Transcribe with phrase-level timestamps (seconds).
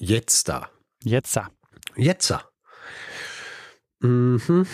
[0.00, 0.68] Jetzt da.
[1.02, 1.48] Jetzt da.
[1.96, 2.42] Jetzt da.
[3.98, 4.64] Mhm.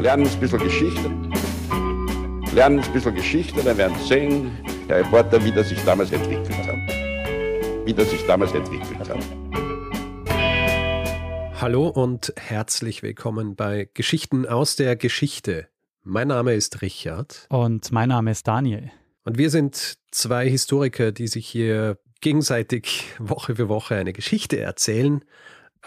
[0.00, 1.10] Lernen ein bisschen Geschichte.
[2.54, 6.48] Lernen ein bisschen Geschichte, dann werden Sie sehen, der Reporter, wie das sich damals entwickelt
[6.66, 6.76] hat.
[7.84, 9.18] Wie das sich damals entwickelt hat.
[11.60, 15.68] Hallo und herzlich willkommen bei Geschichten aus der Geschichte.
[16.04, 17.46] Mein Name ist Richard.
[17.50, 18.90] Und mein Name ist Daniel.
[19.24, 25.24] Und wir sind zwei Historiker, die sich hier gegenseitig Woche für Woche eine Geschichte erzählen.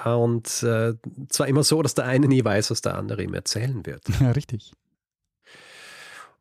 [0.04, 0.94] Und äh,
[1.30, 4.04] zwar immer so, dass der eine nie weiß, was der andere ihm erzählen wird.
[4.20, 4.74] Ja, richtig.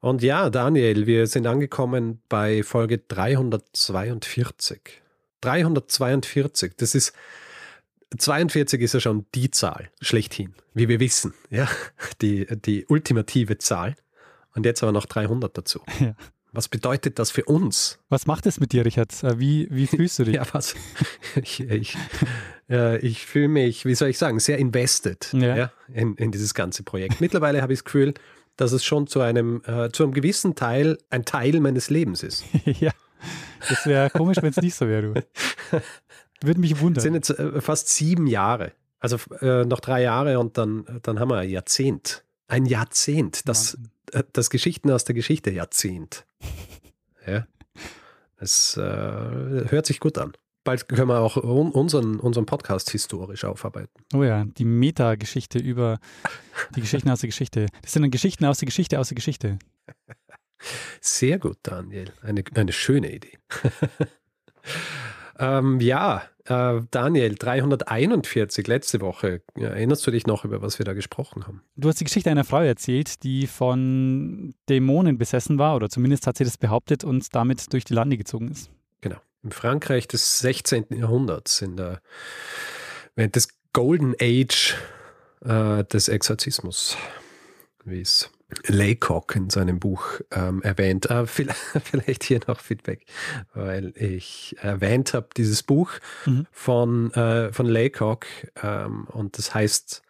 [0.01, 5.03] Und ja, Daniel, wir sind angekommen bei Folge 342.
[5.43, 7.13] 342, das ist
[8.17, 11.69] 42 ist ja schon die Zahl schlechthin, wie wir wissen, ja,
[12.21, 13.97] die, die ultimative Zahl.
[14.55, 15.81] Und jetzt aber noch 300 dazu.
[15.99, 16.15] Ja.
[16.55, 17.99] Was bedeutet das für uns?
[18.11, 19.11] Was macht es mit dir, Richard?
[19.25, 20.35] Äh, Wie, wie fühlst du dich?
[20.37, 20.75] Ja, was?
[21.37, 21.97] Ich, ich,
[22.69, 25.57] äh, ich fühle mich, wie soll ich sagen, sehr invested Ja.
[25.57, 25.73] ja.
[25.93, 27.21] in, in dieses ganze Projekt.
[27.23, 28.13] Mittlerweile habe ich das Gefühl,
[28.57, 32.45] dass es schon zu einem, äh, zu einem gewissen Teil ein Teil meines Lebens ist.
[32.67, 32.91] ja.
[33.69, 35.81] Das wäre komisch, wenn es nicht so wäre, du.
[36.43, 37.15] Würde mich Es sind wundern.
[37.15, 38.73] jetzt äh, fast sieben Jahre.
[38.99, 42.25] Also äh, noch drei Jahre und dann, dann haben wir ein Jahrzehnt.
[42.53, 43.49] Ein Jahrzehnt.
[43.49, 43.91] Das, Wahnsinn.
[44.13, 46.27] äh, das Geschichten aus der Geschichte Jahrzehnt.
[47.25, 47.47] Ja.
[48.39, 50.33] Es äh, hört sich gut an.
[50.65, 54.03] Bald können wir auch un unseren, unseren Podcast historisch aufarbeiten.
[54.13, 56.01] Oh ja, die Meta-Geschichte über
[56.75, 57.69] die Geschichten aus der Geschichte.
[57.83, 59.61] Das sind dann Geschichten aus der Geschichte aus der Geschichte.
[61.01, 62.13] Sehr gut, Daniel.
[62.23, 63.39] Eine, eine schöne Idee.
[65.39, 69.43] ähm, ja, äh, Daniel, 341 letzte Woche.
[69.57, 71.63] Ja, erinnerst du dich noch, über was wir da gesprochen haben?
[71.77, 76.37] Du hast die Geschichte einer Frau erzählt, die von Dämonen besessen war, oder zumindest hat
[76.37, 78.71] sie das behauptet und damit durch die Lande gezogen ist.
[79.01, 79.19] Genau.
[79.43, 80.87] Im Frankreich des 16.
[80.91, 82.01] Jahrhunderts, in der,
[83.15, 84.77] während des Golden Age
[85.45, 86.97] äh, des Exorzismus,
[87.85, 88.31] wie es
[88.67, 91.07] Laycock in seinem Buch ähm, erwähnt.
[91.11, 93.05] Äh, vielleicht, hier noch Feedback,
[93.55, 95.91] weil ich erwähnt habe, dieses Buch
[96.27, 96.47] Mhm.
[96.51, 98.27] von, äh, von Laycock
[98.63, 100.03] ähm, und das heißt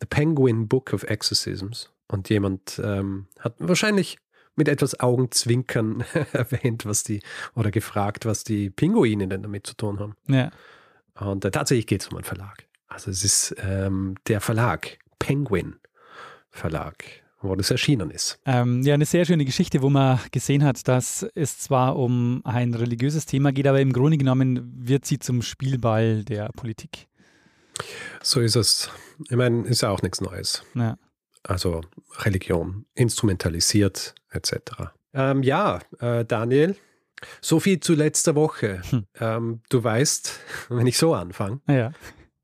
[0.00, 1.90] The Penguin Book of Exorcisms.
[2.08, 4.18] Und jemand ähm, hat wahrscheinlich
[4.54, 7.20] mit etwas Augenzwinkern erwähnt, was die,
[7.54, 10.16] oder gefragt, was die Pinguine denn damit zu tun haben.
[10.28, 10.50] Ja.
[11.18, 12.64] Und äh, tatsächlich geht es um einen Verlag.
[12.88, 15.76] Also es ist ähm, der Verlag, Penguin
[16.50, 17.04] Verlag,
[17.42, 18.38] wo das erschienen ist.
[18.46, 22.74] Ähm, ja, eine sehr schöne Geschichte, wo man gesehen hat, dass es zwar um ein
[22.74, 27.06] religiöses Thema geht, aber im Grunde genommen wird sie zum Spielball der Politik.
[28.22, 28.90] So ist es.
[29.28, 30.62] Ich meine, ist ja auch nichts Neues.
[30.74, 30.96] Ja.
[31.42, 31.82] Also
[32.20, 34.52] Religion instrumentalisiert etc.
[35.12, 36.76] Ähm, ja, äh, Daniel,
[37.40, 38.80] so viel zu letzter Woche.
[38.90, 39.04] Hm.
[39.20, 40.38] Ähm, du weißt,
[40.70, 41.92] wenn ich so anfange, Ja.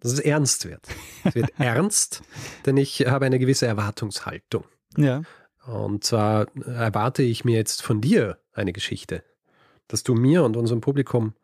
[0.00, 0.86] dass es ernst wird.
[1.24, 2.22] Es wird ernst,
[2.66, 4.64] denn ich habe eine gewisse Erwartungshaltung.
[4.96, 5.22] Ja.
[5.66, 9.22] Und zwar erwarte ich mir jetzt von dir eine Geschichte,
[9.88, 11.34] dass du mir und unserem Publikum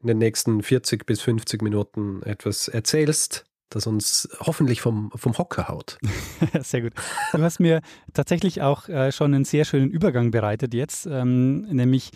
[0.00, 5.68] in den nächsten 40 bis 50 Minuten etwas erzählst, das uns hoffentlich vom, vom Hocker
[5.68, 5.98] haut.
[6.60, 6.92] Sehr gut.
[7.32, 7.80] Du hast mir
[8.12, 12.10] tatsächlich auch äh, schon einen sehr schönen Übergang bereitet jetzt, ähm, nämlich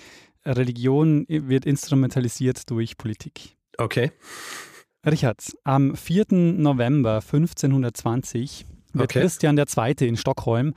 [0.44, 3.56] Religion wird instrumentalisiert durch Politik.
[3.76, 4.12] Okay.
[5.04, 6.26] Richard, am 4.
[6.30, 9.20] November 1520 wird Okay.
[9.20, 9.94] Christian II.
[10.08, 10.74] in Stockholm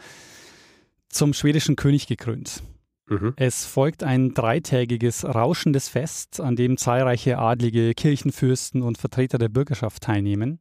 [1.09, 2.63] zum schwedischen König gekrönt.
[3.07, 3.33] Mhm.
[3.35, 10.03] Es folgt ein dreitägiges rauschendes Fest, an dem zahlreiche Adlige, Kirchenfürsten und Vertreter der Bürgerschaft
[10.03, 10.59] teilnehmen.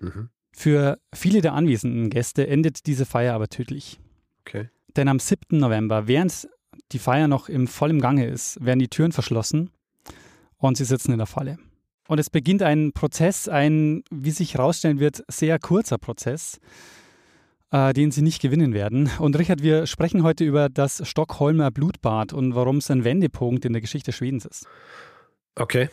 [0.00, 0.28] Mhm.
[0.52, 4.00] Für viele der anwesenden Gäste endet diese Feier aber tödlich.
[4.40, 4.68] Okay.
[4.96, 5.58] Denn am 7.
[5.58, 6.48] November, während
[6.92, 9.70] die Feier noch im vollen Gange ist, werden die Türen verschlossen
[10.56, 11.58] und sie sitzen in der Falle.
[12.10, 16.58] Und es beginnt ein Prozess, ein, wie sich herausstellen wird, sehr kurzer Prozess,
[17.70, 19.08] äh, den sie nicht gewinnen werden.
[19.20, 23.74] Und Richard, wir sprechen heute über das Stockholmer Blutbad und warum es ein Wendepunkt in
[23.74, 24.66] der Geschichte Schwedens ist.
[25.54, 25.88] Okay.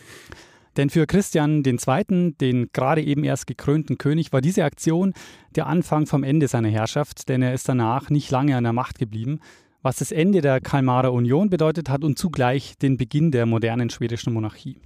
[0.75, 5.13] Denn für Christian II., den gerade eben erst gekrönten König, war diese Aktion
[5.55, 8.97] der Anfang vom Ende seiner Herrschaft, denn er ist danach nicht lange an der Macht
[8.97, 9.39] geblieben,
[9.83, 14.33] was das Ende der Kalmarer Union bedeutet hat und zugleich den Beginn der modernen schwedischen
[14.33, 14.81] Monarchie.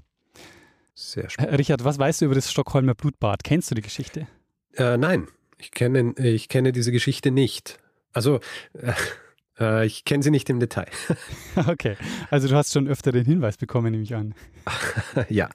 [0.93, 1.53] Sehr spannend.
[1.53, 3.43] Äh, Richard, was weißt du über das Stockholmer Blutbad?
[3.43, 4.27] Kennst du die Geschichte?
[4.75, 5.27] Äh, nein,
[5.57, 7.79] ich kenne, ich kenne diese Geschichte nicht.
[8.13, 8.39] Also,
[9.59, 10.88] äh, ich kenne sie nicht im Detail.
[11.67, 11.97] Okay,
[12.29, 14.33] also du hast schon öfter den Hinweis bekommen, nehme ich an.
[15.29, 15.49] ja.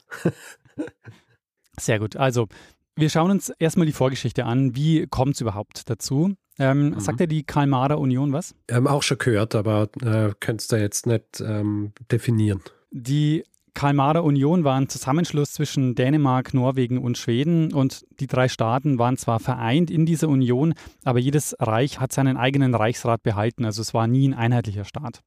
[1.79, 2.15] Sehr gut.
[2.15, 2.47] Also,
[2.95, 4.75] Wir schauen uns erstmal die Vorgeschichte an.
[4.75, 6.35] Wie kommt es überhaupt dazu?
[6.59, 6.99] Ähm, mhm.
[6.99, 8.55] Sagt ja die Kalmarer Union was?
[8.67, 12.61] Ähm, auch schon gehört, aber äh, könntest du jetzt nicht ähm, definieren.
[12.89, 13.43] Die
[13.77, 19.17] Kalmarer Union war ein Zusammenschluss zwischen Dänemark, Norwegen und Schweden und die drei Staaten waren
[19.17, 23.93] zwar vereint in dieser Union, aber jedes Reich hat seinen eigenen Reichsrat behalten, also es
[23.93, 25.21] war nie ein einheitlicher Staat.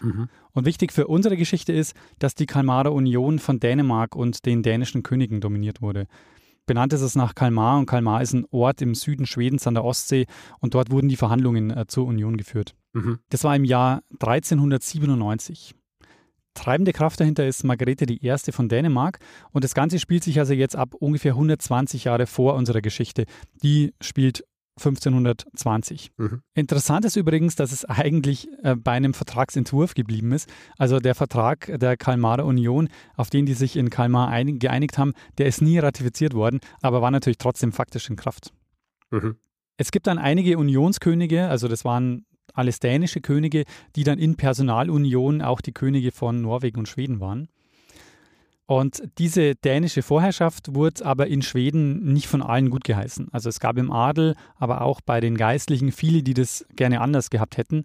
[0.00, 0.28] Mhm.
[0.50, 5.04] Und wichtig für unsere Geschichte ist, dass die Kalmarer Union von Dänemark und den dänischen
[5.04, 6.08] Königen dominiert wurde.
[6.66, 9.84] Benannt ist es nach Kalmar und Kalmar ist ein Ort im Süden Schwedens an der
[9.84, 10.26] Ostsee
[10.58, 12.74] und dort wurden die Verhandlungen äh, zur Union geführt.
[12.94, 13.20] Mhm.
[13.28, 15.76] Das war im Jahr 1397.
[16.54, 18.52] Treibende Kraft dahinter ist Margarete I.
[18.52, 19.18] von Dänemark
[19.52, 23.24] und das Ganze spielt sich also jetzt ab ungefähr 120 Jahre vor unserer Geschichte.
[23.62, 24.44] Die spielt
[24.78, 26.12] 1520.
[26.16, 26.42] Mhm.
[26.54, 30.48] Interessant ist übrigens, dass es eigentlich äh, bei einem Vertragsentwurf geblieben ist.
[30.78, 35.12] Also der Vertrag der Kalmarer Union, auf den die sich in Kalmar einig, geeinigt haben,
[35.38, 38.52] der ist nie ratifiziert worden, aber war natürlich trotzdem faktisch in Kraft.
[39.10, 39.36] Mhm.
[39.76, 43.64] Es gibt dann einige Unionskönige, also das waren alles dänische Könige,
[43.96, 47.48] die dann in Personalunion auch die Könige von Norwegen und Schweden waren.
[48.66, 53.28] Und diese dänische Vorherrschaft wurde aber in Schweden nicht von allen gut geheißen.
[53.32, 57.28] Also es gab im Adel, aber auch bei den Geistlichen viele, die das gerne anders
[57.28, 57.84] gehabt hätten.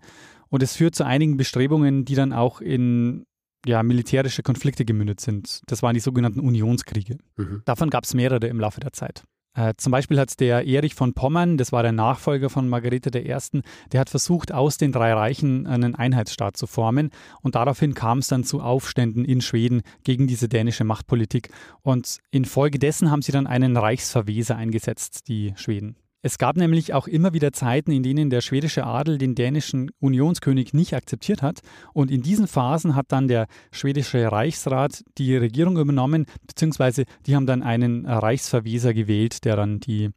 [0.49, 3.25] Und es führt zu einigen Bestrebungen, die dann auch in
[3.65, 5.61] ja, militärische Konflikte gemündet sind.
[5.67, 7.17] Das waren die sogenannten Unionskriege.
[7.35, 7.63] Mhm.
[7.65, 9.23] Davon gab es mehrere im Laufe der Zeit.
[9.57, 13.61] Äh, zum Beispiel hat der Erich von Pommern, das war der Nachfolger von Margarete I.,
[13.91, 17.09] der hat versucht, aus den drei Reichen einen Einheitsstaat zu formen.
[17.41, 21.49] Und daraufhin kam es dann zu Aufständen in Schweden gegen diese dänische Machtpolitik.
[21.81, 25.95] Und infolgedessen haben sie dann einen Reichsverweser eingesetzt, die Schweden.
[26.21, 30.73] Es gab nämlich auch immer wieder Zeiten, in denen der schwedische Adel den dänischen Unionskönig
[30.73, 31.59] nicht akzeptiert hat.
[31.93, 37.45] Und in diesen Phasen hat dann der schwedische Reichsrat die Regierung übernommen, beziehungsweise die haben
[37.45, 40.09] dann einen Reichsverweser gewählt, der dann die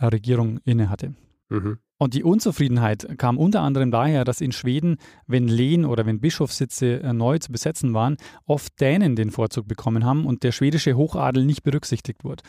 [0.00, 1.14] Regierung innehatte.
[1.50, 1.78] Mhm.
[1.96, 4.96] Und die Unzufriedenheit kam unter anderem daher, dass in Schweden,
[5.26, 10.04] wenn Lehen oder wenn Bischofssitze äh, neu zu besetzen waren, oft Dänen den Vorzug bekommen
[10.04, 12.42] haben und der schwedische Hochadel nicht berücksichtigt wurde.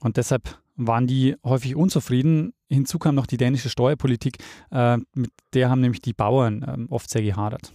[0.00, 2.54] Und deshalb waren die häufig unzufrieden.
[2.70, 4.38] Hinzu kam noch die dänische Steuerpolitik,
[4.70, 7.72] äh, mit der haben nämlich die Bauern äh, oft sehr gehadert.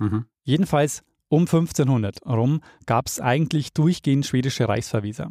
[0.00, 0.26] Mhm.
[0.44, 5.30] Jedenfalls um 1500 rum gab es eigentlich durchgehend schwedische Reichsverweser.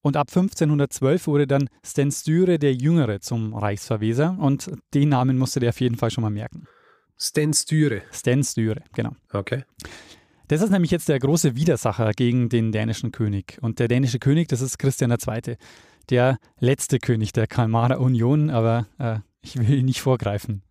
[0.00, 5.60] Und ab 1512 wurde dann Sten Sture der Jüngere zum Reichsverweser und den Namen musste
[5.60, 6.66] der auf jeden Fall schon mal merken.
[7.18, 8.02] Sten Sture.
[8.12, 9.10] Sten Sture, genau.
[9.32, 9.64] Okay.
[10.46, 13.58] Das ist nämlich jetzt der große Widersacher gegen den dänischen König.
[13.60, 15.56] Und der dänische König, das ist Christian II.,
[16.10, 20.62] der letzte König der Kalmarer Union, aber äh, ich will ihn nicht vorgreifen.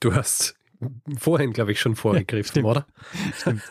[0.00, 0.54] Du hast
[1.18, 2.86] vorhin, glaube ich, schon vorgegriffen, ja, oder?
[3.34, 3.62] Stimmt.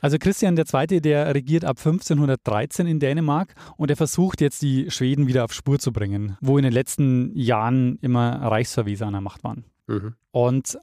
[0.00, 5.26] Also Christian II., der regiert ab 1513 in Dänemark und er versucht jetzt die Schweden
[5.26, 9.42] wieder auf Spur zu bringen, wo in den letzten Jahren immer Reichsverweser an der Macht
[9.42, 9.64] waren.
[9.88, 10.14] Mhm.
[10.30, 10.78] Und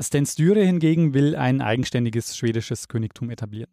[0.00, 3.70] Sten Sture hingegen will ein eigenständiges schwedisches Königtum etablieren.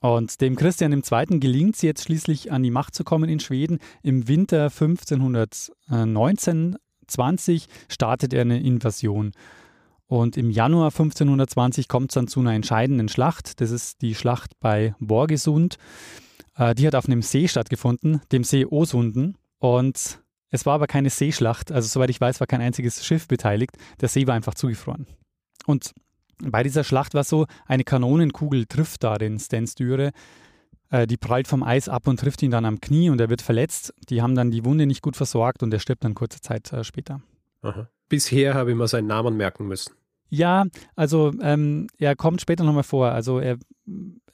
[0.00, 1.40] Und dem Christian II.
[1.40, 3.78] gelingt es jetzt schließlich an die Macht zu kommen in Schweden.
[4.02, 9.32] Im Winter 1519, 20 startet er eine Invasion.
[10.06, 13.60] Und im Januar 1520 kommt es dann zu einer entscheidenden Schlacht.
[13.60, 15.76] Das ist die Schlacht bei Borgesund.
[16.54, 19.36] Äh, die hat auf einem See stattgefunden, dem See Osunden.
[19.58, 21.72] Und es war aber keine Seeschlacht.
[21.72, 23.76] Also soweit ich weiß, war kein einziges Schiff beteiligt.
[24.00, 25.06] Der See war einfach zugefroren.
[25.66, 25.92] Und
[26.42, 30.12] bei dieser Schlacht war es so, eine Kanonenkugel trifft da den Stan Stüre.
[30.90, 33.42] Äh, die prallt vom Eis ab und trifft ihn dann am Knie und er wird
[33.42, 33.94] verletzt.
[34.08, 36.84] Die haben dann die Wunde nicht gut versorgt und er stirbt dann kurze Zeit äh,
[36.84, 37.20] später.
[37.62, 37.88] Aha.
[38.08, 39.92] Bisher habe ich mir seinen Namen merken müssen.
[40.30, 40.64] Ja,
[40.94, 43.10] also ähm, er kommt später nochmal vor.
[43.10, 43.58] Also er,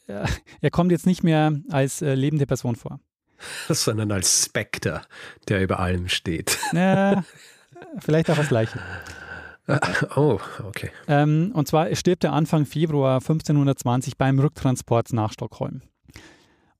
[0.06, 0.28] er,
[0.61, 3.00] er, kommt jetzt nicht mehr als äh, lebende Person vor.
[3.68, 5.02] Sondern als Spectre,
[5.49, 6.58] der über allem steht.
[6.73, 7.25] Ja,
[7.99, 8.80] vielleicht auch als Leiche.
[10.16, 10.90] Oh, okay.
[11.09, 15.83] Ähm, und zwar stirbt er Anfang Februar 1520 beim Rücktransport nach Stockholm.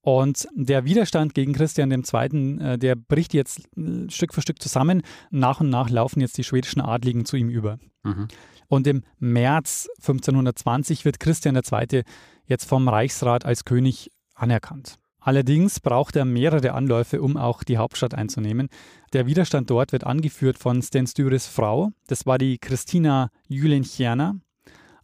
[0.03, 5.03] Und der Widerstand gegen Christian II., äh, der bricht jetzt äh, Stück für Stück zusammen.
[5.31, 7.79] Nach und nach laufen jetzt die schwedischen Adligen zu ihm über.
[8.03, 8.29] Mhm.
[8.69, 12.03] Und im März 1520 wird Christian II.
[12.45, 14.99] jetzt vom Reichsrat als König anerkannt.
[15.25, 18.69] Allerdings braucht er mehrere Anläufe, um auch die Hauptstadt einzunehmen.
[19.15, 21.93] Der Widerstand dort wird angeführt von Sten Stures Frau.
[22.09, 24.37] Das war die Christina Jülenchierner.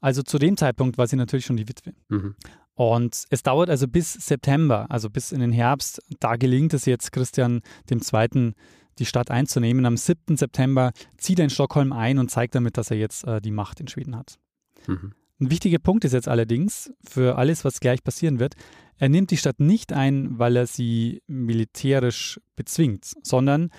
[0.02, 1.94] Also zu dem Zeitpunkt war sie natürlich schon die Witwe.
[2.08, 2.34] Mhm.
[2.74, 6.02] Und es dauert also bis September, also bis in den Herbst.
[6.20, 8.52] Da gelingt es jetzt Christian II.,
[8.98, 9.86] die Stadt einzunehmen.
[9.86, 10.36] Am 7.
[10.36, 13.80] September zieht er in Stockholm ein und zeigt damit, dass er jetzt äh, die Macht
[13.80, 14.38] in Schweden hat.
[14.86, 15.14] Mhm.
[15.40, 18.54] Ein wichtiger Punkt ist jetzt allerdings für alles, was gleich passieren wird,
[18.98, 23.70] er nimmt die Stadt nicht ein, weil er sie militärisch bezwingt, sondern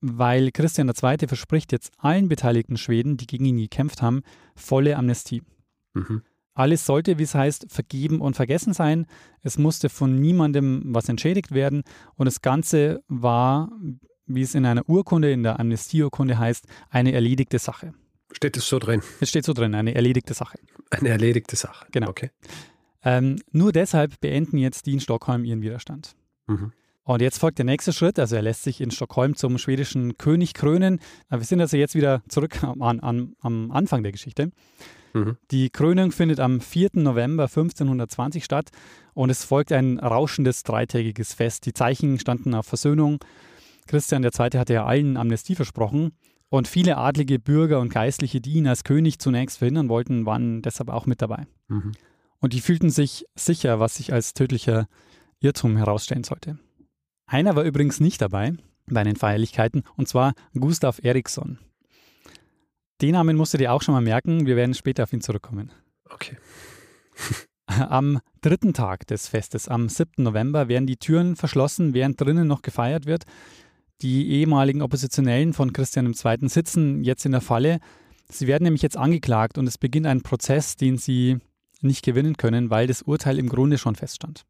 [0.00, 1.26] weil Christian II.
[1.26, 4.22] verspricht jetzt allen beteiligten Schweden, die gegen ihn gekämpft haben,
[4.54, 5.42] volle Amnestie.
[5.94, 6.22] Mhm.
[6.54, 9.06] Alles sollte, wie es heißt, vergeben und vergessen sein.
[9.40, 11.82] Es musste von niemandem was entschädigt werden
[12.14, 13.72] und das Ganze war,
[14.26, 17.94] wie es in einer Urkunde, in der Amnestieurkunde heißt, eine erledigte Sache.
[18.32, 19.02] Steht es so drin?
[19.20, 20.58] Es steht so drin, eine erledigte Sache.
[20.90, 21.86] Eine erledigte Sache.
[21.92, 22.08] Genau.
[22.08, 22.30] Okay.
[23.04, 26.14] Ähm, nur deshalb beenden jetzt die in Stockholm ihren Widerstand.
[26.46, 26.72] Mhm.
[27.04, 28.18] Und jetzt folgt der nächste Schritt.
[28.18, 31.00] Also er lässt sich in Stockholm zum schwedischen König krönen.
[31.28, 34.52] Wir sind also jetzt wieder zurück am, an, am Anfang der Geschichte.
[35.12, 35.36] Mhm.
[35.50, 36.90] Die Krönung findet am 4.
[36.94, 38.70] November 1520 statt
[39.14, 41.66] und es folgt ein rauschendes dreitägiges Fest.
[41.66, 43.18] Die Zeichen standen auf Versöhnung.
[43.88, 44.30] Christian II.
[44.30, 46.12] hatte ja allen Amnestie versprochen
[46.52, 50.90] und viele adlige Bürger und Geistliche, die ihn als König zunächst verhindern wollten, waren deshalb
[50.90, 51.46] auch mit dabei.
[51.68, 51.92] Mhm.
[52.40, 54.86] Und die fühlten sich sicher, was sich als tödlicher
[55.40, 56.58] Irrtum herausstellen sollte.
[57.24, 58.52] Einer war übrigens nicht dabei
[58.86, 61.58] bei den Feierlichkeiten, und zwar Gustav Eriksson.
[63.00, 65.72] Den Namen musst du dir auch schon mal merken, wir werden später auf ihn zurückkommen.
[66.10, 66.36] Okay.
[67.66, 70.22] Am dritten Tag des Festes, am 7.
[70.22, 73.24] November, werden die Türen verschlossen, während drinnen noch gefeiert wird.
[74.00, 76.48] Die ehemaligen Oppositionellen von Christian II.
[76.48, 77.78] sitzen jetzt in der Falle.
[78.28, 81.38] Sie werden nämlich jetzt angeklagt und es beginnt ein Prozess, den sie
[81.82, 84.44] nicht gewinnen können, weil das Urteil im Grunde schon feststand.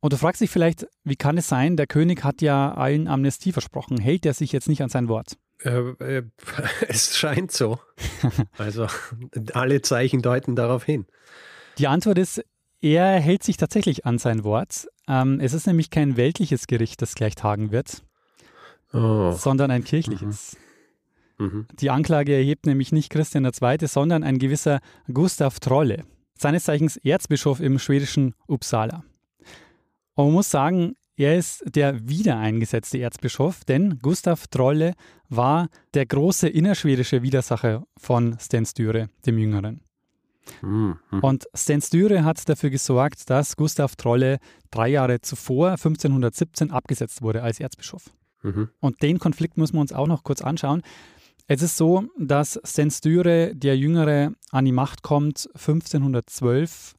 [0.00, 3.52] Und du fragst dich vielleicht, wie kann es sein, der König hat ja allen Amnestie
[3.52, 5.36] versprochen, hält er sich jetzt nicht an sein Wort?
[5.62, 6.22] Äh, äh,
[6.88, 7.78] es scheint so.
[8.58, 8.86] Also
[9.54, 11.06] alle Zeichen deuten darauf hin.
[11.78, 12.44] Die Antwort ist,
[12.80, 14.86] er hält sich tatsächlich an sein Wort.
[15.08, 18.02] Ähm, es ist nämlich kein weltliches Gericht, das gleich tagen wird,
[18.92, 19.32] oh.
[19.32, 20.56] sondern ein kirchliches.
[21.38, 21.46] Mhm.
[21.46, 21.66] Mhm.
[21.80, 24.80] Die Anklage erhebt nämlich nicht Christian II., sondern ein gewisser
[25.12, 26.04] Gustav Trolle
[26.36, 29.04] seines Zeichens Erzbischof im schwedischen Uppsala.
[30.14, 34.94] Und man muss sagen, er ist der wiedereingesetzte Erzbischof, denn Gustav Trolle
[35.28, 39.80] war der große innerschwedische Widersacher von Sten Sture, dem Jüngeren.
[40.62, 40.96] Mhm.
[41.20, 44.38] Und Sten Sture hat dafür gesorgt, dass Gustav Trolle
[44.70, 48.10] drei Jahre zuvor, 1517, abgesetzt wurde als Erzbischof.
[48.42, 48.68] Mhm.
[48.80, 50.82] Und den Konflikt müssen wir uns auch noch kurz anschauen.
[51.46, 56.94] Es ist so, dass Stenstyre, der Jüngere, an die Macht kommt 1512.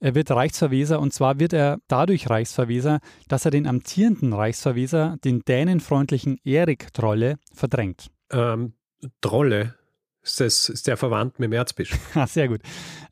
[0.00, 5.40] Er wird Reichsverweser und zwar wird er dadurch Reichsverweser, dass er den amtierenden Reichsverweser, den
[5.40, 8.08] dänenfreundlichen Erik Trolle, verdrängt.
[8.30, 8.74] Ähm,
[9.22, 9.74] Trolle?
[10.22, 11.98] Ist, das, ist der verwandt mit dem Erzbischof?
[12.14, 12.60] Ah, sehr gut.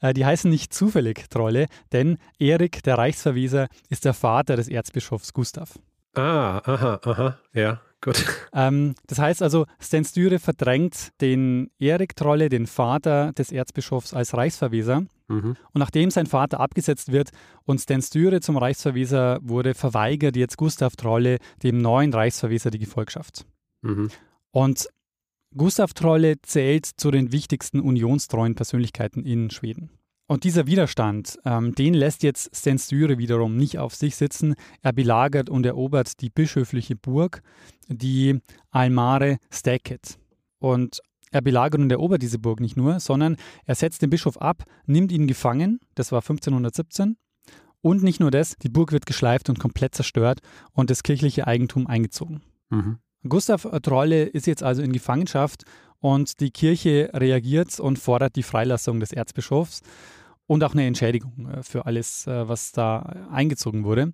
[0.00, 5.32] Äh, die heißen nicht zufällig Trolle, denn Erik, der Reichsverweser, ist der Vater des Erzbischofs
[5.32, 5.78] Gustav.
[6.14, 8.24] Ah, aha, aha, ja, gut.
[8.52, 14.34] Ähm, das heißt also, Sten Sture verdrängt den Erik Trolle, den Vater des Erzbischofs, als
[14.34, 15.04] Reichsverweser.
[15.28, 15.56] Mhm.
[15.72, 17.30] Und nachdem sein Vater abgesetzt wird
[17.64, 23.46] und Sten Sture zum Reichsverweser wurde, verweigert jetzt Gustav Trolle dem neuen Reichsverweser die Gefolgschaft.
[23.82, 24.10] Mhm.
[24.50, 24.88] Und
[25.56, 29.90] Gustav Trolle zählt zu den wichtigsten unionstreuen Persönlichkeiten in Schweden.
[30.26, 34.54] Und dieser Widerstand, ähm, den lässt jetzt Sten Sture wiederum nicht auf sich sitzen.
[34.80, 37.42] Er belagert und erobert die bischöfliche Burg,
[37.88, 38.40] die
[38.70, 40.18] Almare Staket.
[40.58, 41.00] Und
[41.30, 45.12] er belagert und erobert diese Burg nicht nur, sondern er setzt den Bischof ab, nimmt
[45.12, 47.16] ihn gefangen, das war 1517.
[47.82, 50.40] Und nicht nur das, die Burg wird geschleift und komplett zerstört
[50.72, 52.40] und das kirchliche Eigentum eingezogen.
[52.70, 52.98] Mhm.
[53.28, 55.64] Gustav Trolle ist jetzt also in Gefangenschaft
[56.00, 59.82] und die Kirche reagiert und fordert die Freilassung des Erzbischofs
[60.46, 62.98] und auch eine Entschädigung äh, für alles, äh, was da
[63.30, 64.12] eingezogen wurde.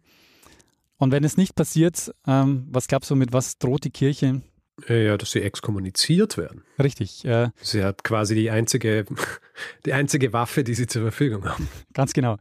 [0.96, 4.42] Und wenn es nicht passiert, ähm, was glaubst du, mit was droht die Kirche?
[4.88, 6.62] Ja, dass sie exkommuniziert werden.
[6.78, 7.24] Richtig.
[7.24, 9.04] Äh, sie hat quasi die einzige,
[9.86, 11.68] die einzige Waffe, die sie zur Verfügung haben.
[11.92, 12.36] Ganz genau.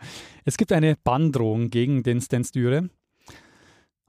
[0.45, 2.89] Es gibt eine Banndrohung gegen den Sten Styre.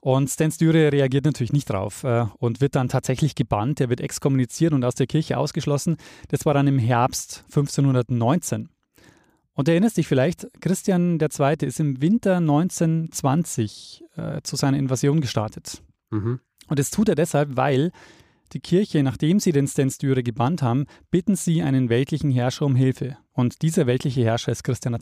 [0.00, 3.80] Und Stan Styre reagiert natürlich nicht drauf äh, und wird dann tatsächlich gebannt.
[3.80, 5.98] Er wird exkommuniziert und aus der Kirche ausgeschlossen.
[6.28, 8.70] Das war dann im Herbst 1519.
[9.52, 11.56] Und erinnerst dich vielleicht, Christian II.
[11.66, 15.82] ist im Winter 1920 äh, zu seiner Invasion gestartet.
[16.10, 16.40] Mhm.
[16.68, 17.92] Und das tut er deshalb, weil
[18.52, 22.74] die Kirche, nachdem sie den Sten Styre gebannt haben, bitten sie einen weltlichen Herrscher um
[22.74, 23.18] Hilfe.
[23.32, 25.00] Und dieser weltliche Herrscher ist Christian II.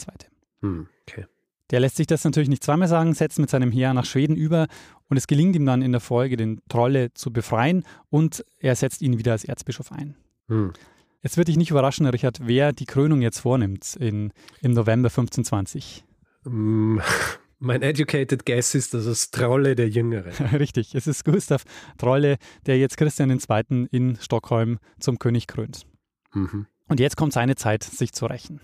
[0.60, 0.88] Mhm.
[1.08, 1.26] Okay.
[1.70, 4.66] Der lässt sich das natürlich nicht zweimal sagen, setzt mit seinem Heer nach Schweden über
[5.08, 9.02] und es gelingt ihm dann in der Folge, den Trolle zu befreien und er setzt
[9.02, 10.16] ihn wieder als Erzbischof ein.
[10.48, 10.72] Hm.
[11.20, 14.32] Es wird dich nicht überraschen, Richard, wer die Krönung jetzt vornimmt in,
[14.62, 16.04] im November 1520.
[16.44, 16.98] Mm,
[17.58, 20.32] mein educated guess ist, dass es Trolle der Jüngere.
[20.58, 21.64] Richtig, es ist Gustav
[21.98, 23.88] Trolle, der jetzt Christian II.
[23.90, 25.87] in Stockholm zum König krönt.
[26.32, 26.66] Mhm.
[26.88, 28.60] Und jetzt kommt seine Zeit, sich zu rächen.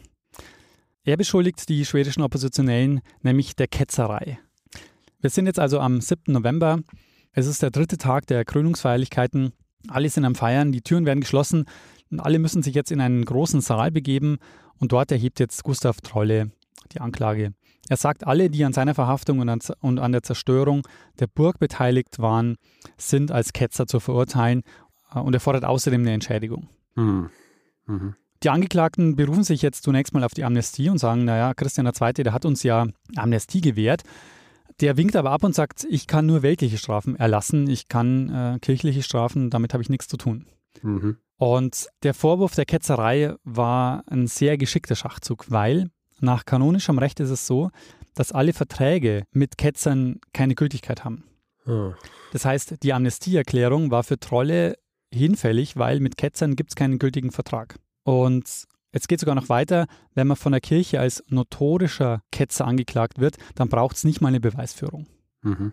[1.06, 4.38] Er beschuldigt die schwedischen Oppositionellen nämlich der Ketzerei.
[5.20, 6.32] Wir sind jetzt also am 7.
[6.32, 6.80] November.
[7.32, 9.52] Es ist der dritte Tag der Krönungsfeierlichkeiten.
[9.88, 11.66] Alle sind am Feiern, die Türen werden geschlossen
[12.10, 14.38] und alle müssen sich jetzt in einen großen Saal begeben
[14.78, 16.52] und dort erhebt jetzt Gustav Trolle
[16.92, 17.52] die Anklage.
[17.90, 20.88] Er sagt, alle, die an seiner Verhaftung und an, der Zerstörung
[21.20, 22.56] der Burg beteiligt waren,
[22.96, 24.62] sind als Ketzer zu verurteilen
[25.12, 26.70] und er fordert außerdem eine Entschädigung.
[26.94, 27.28] Mhm.
[27.86, 28.14] Mhm.
[28.44, 32.12] Die Angeklagten berufen sich jetzt zunächst mal auf die Amnestie und sagen, naja, Christian II.,
[32.12, 32.86] der hat uns ja
[33.16, 34.02] Amnestie gewährt.
[34.80, 38.58] Der winkt aber ab und sagt, ich kann nur weltliche Strafen erlassen, ich kann äh,
[38.60, 40.46] kirchliche Strafen, damit habe ich nichts zu tun.
[40.82, 41.16] Mhm.
[41.38, 47.30] Und der Vorwurf der Ketzerei war ein sehr geschickter Schachzug, weil nach kanonischem Recht ist
[47.30, 47.70] es so,
[48.14, 51.24] dass alle Verträge mit Ketzern keine Gültigkeit haben.
[51.66, 51.92] Oh.
[52.32, 54.76] Das heißt, die Amnestieerklärung war für Trolle
[55.12, 57.76] hinfällig, weil mit Ketzern gibt es keinen gültigen Vertrag.
[58.04, 58.44] Und
[58.92, 63.36] es geht sogar noch weiter, wenn man von der Kirche als notorischer Ketzer angeklagt wird,
[63.56, 65.06] dann braucht es nicht mal eine Beweisführung.
[65.42, 65.72] Mhm.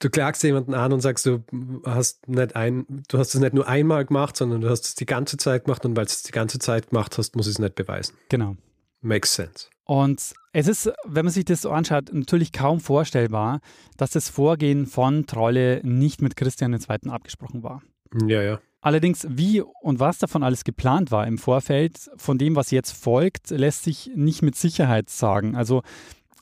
[0.00, 1.42] Du klagst jemanden an und sagst, du
[1.84, 5.06] hast nicht ein, du hast es nicht nur einmal gemacht, sondern du hast es die
[5.06, 7.58] ganze Zeit gemacht und weil du es die ganze Zeit gemacht hast, muss ich es
[7.58, 8.14] nicht beweisen.
[8.28, 8.56] Genau.
[9.00, 9.68] Makes sense.
[9.84, 13.60] Und es ist, wenn man sich das so anschaut, natürlich kaum vorstellbar,
[13.96, 17.10] dass das Vorgehen von Trolle nicht mit Christian II.
[17.10, 17.82] abgesprochen war.
[18.26, 18.60] Ja, ja.
[18.80, 23.50] Allerdings, wie und was davon alles geplant war im Vorfeld, von dem, was jetzt folgt,
[23.50, 25.56] lässt sich nicht mit Sicherheit sagen.
[25.56, 25.82] Also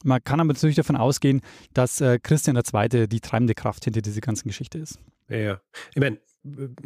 [0.05, 1.40] man kann aber natürlich davon ausgehen,
[1.73, 3.09] dass äh, Christian II.
[3.09, 4.99] die treibende Kraft hinter dieser ganzen Geschichte ist.
[5.28, 5.61] Ja,
[5.95, 6.19] ich meine,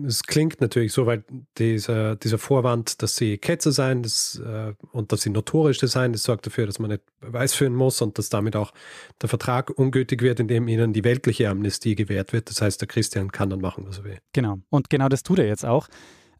[0.07, 1.25] es klingt natürlich so, weil
[1.59, 6.23] dieser, dieser Vorwand, dass sie Ketzer sein das, äh, und dass sie notorisch sein, das
[6.23, 8.73] sorgt dafür, dass man nicht Beweis führen muss und dass damit auch
[9.21, 12.51] der Vertrag ungültig wird, indem ihnen die weltliche Amnestie gewährt wird.
[12.51, 14.19] Das heißt, der Christian kann dann machen, was er will.
[14.33, 14.61] Genau.
[14.71, 15.89] Und genau das tut er jetzt auch.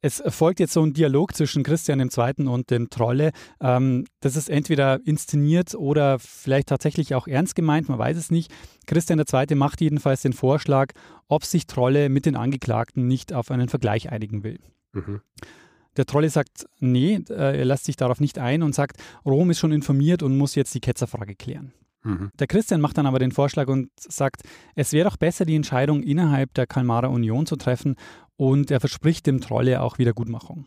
[0.03, 2.47] Es folgt jetzt so ein Dialog zwischen Christian II.
[2.49, 3.33] und dem Trolle.
[3.61, 8.51] Ähm, das ist entweder inszeniert oder vielleicht tatsächlich auch ernst gemeint, man weiß es nicht.
[8.87, 9.55] Christian II.
[9.57, 10.93] macht jedenfalls den Vorschlag,
[11.29, 14.59] ob sich Trolle mit den Angeklagten nicht auf einen Vergleich einigen will.
[14.93, 15.21] Mhm.
[15.97, 19.59] Der Trolle sagt, nee, äh, er lässt sich darauf nicht ein und sagt, Rom ist
[19.59, 21.75] schon informiert und muss jetzt die Ketzerfrage klären.
[22.03, 22.31] Mhm.
[22.39, 24.43] Der Christian macht dann aber den Vorschlag und sagt,
[24.75, 27.97] es wäre doch besser, die Entscheidung innerhalb der Kalmarer Union zu treffen
[28.41, 30.65] und er verspricht dem Trolle auch Wiedergutmachung.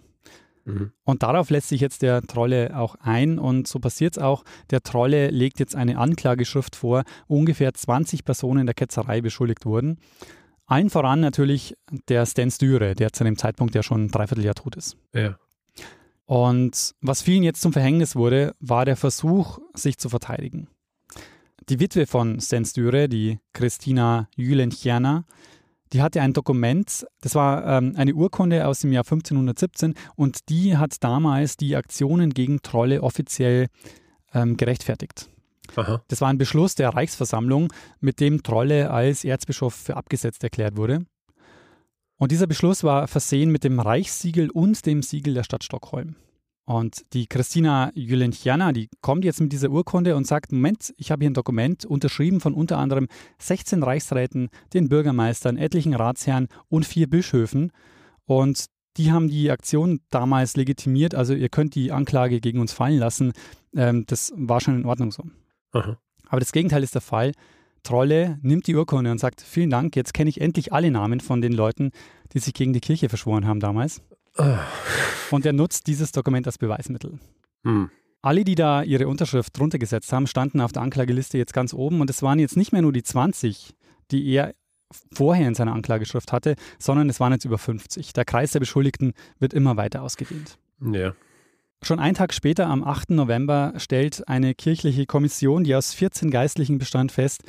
[0.66, 0.92] Mhm.
[1.06, 4.44] Und darauf lässt sich jetzt der Trolle auch ein und so passiert es auch.
[4.70, 9.98] Der Trolle legt jetzt eine Anklageschrift vor, wo ungefähr 20 Personen der Ketzerei beschuldigt wurden.
[10.68, 11.76] Allen voran natürlich
[12.10, 14.96] der Sten Styre, der zu dem Zeitpunkt ja schon ein Dreivierteljahr tot ist.
[15.12, 15.40] Ja.
[16.26, 20.68] Und was vielen jetzt zum Verhängnis wurde, war der Versuch, sich zu verteidigen.
[21.70, 25.26] Die Witwe von Sten Styre, die Christina Jülenchiana,
[25.94, 30.76] die hatte ein Dokument, das war ähm, eine Urkunde aus dem Jahr 1517 und die
[30.76, 33.68] hat damals die Aktionen gegen Trolle offiziell
[34.34, 35.30] ähm, gerechtfertigt.
[35.76, 36.04] Aha.
[36.08, 41.06] Das war ein Beschluss der Reichsversammlung, mit dem Trolle als Erzbischof für abgesetzt erklärt wurde.
[42.18, 46.16] Und dieser Beschluss war versehen mit dem Reichssiegel und dem Siegel der Stadt Stockholm.
[46.66, 51.24] Und die Christina Jülenchiana, die kommt jetzt mit dieser Urkunde und sagt, Moment, ich habe
[51.24, 53.08] hier ein Dokument unterschrieben von unter anderem
[53.40, 57.72] 16 Reichsräten, den Bürgermeistern, etlichen Ratsherren und vier Bischöfen.
[58.26, 63.00] Und die haben die Aktion damals legitimiert, also ihr könnt die Anklage gegen uns fallen
[63.00, 63.34] lassen.
[63.76, 65.24] Ähm, das war schon in Ordnung so.
[65.72, 65.98] Aha.
[66.28, 67.34] Aber das Gegenteil ist der Fall.
[67.82, 71.42] Trolle nimmt die Urkunde und sagt, vielen Dank, jetzt kenne ich endlich alle Namen von
[71.42, 71.92] den Leuten,
[72.34, 74.02] die sich gegen die Kirche verschworen haben damals.
[75.32, 77.20] Und er nutzt dieses Dokument als Beweismittel.
[77.64, 77.90] Hm.
[78.22, 82.02] Alle, die da ihre Unterschrift drunter gesetzt haben, standen auf der Anklageliste jetzt ganz oben
[82.02, 83.76] und es waren jetzt nicht mehr nur die 20,
[84.12, 84.56] die er
[85.12, 88.14] vorher in seiner Anklageschrift hatte, sondern es waren jetzt über 50.
[88.14, 90.58] Der Kreis der Beschuldigten wird immer weiter ausgedehnt.
[90.80, 91.14] Ja.
[91.82, 93.10] Schon einen Tag später, am 8.
[93.10, 97.44] November, stellt eine kirchliche Kommission, die aus 14 Geistlichen bestand, fest,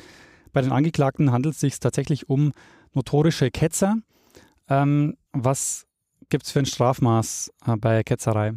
[0.51, 2.53] bei den Angeklagten handelt es sich tatsächlich um
[2.93, 3.97] notorische Ketzer,
[4.69, 5.85] ähm, was
[6.29, 8.53] gibt es für ein Strafmaß äh, bei Ketzerei?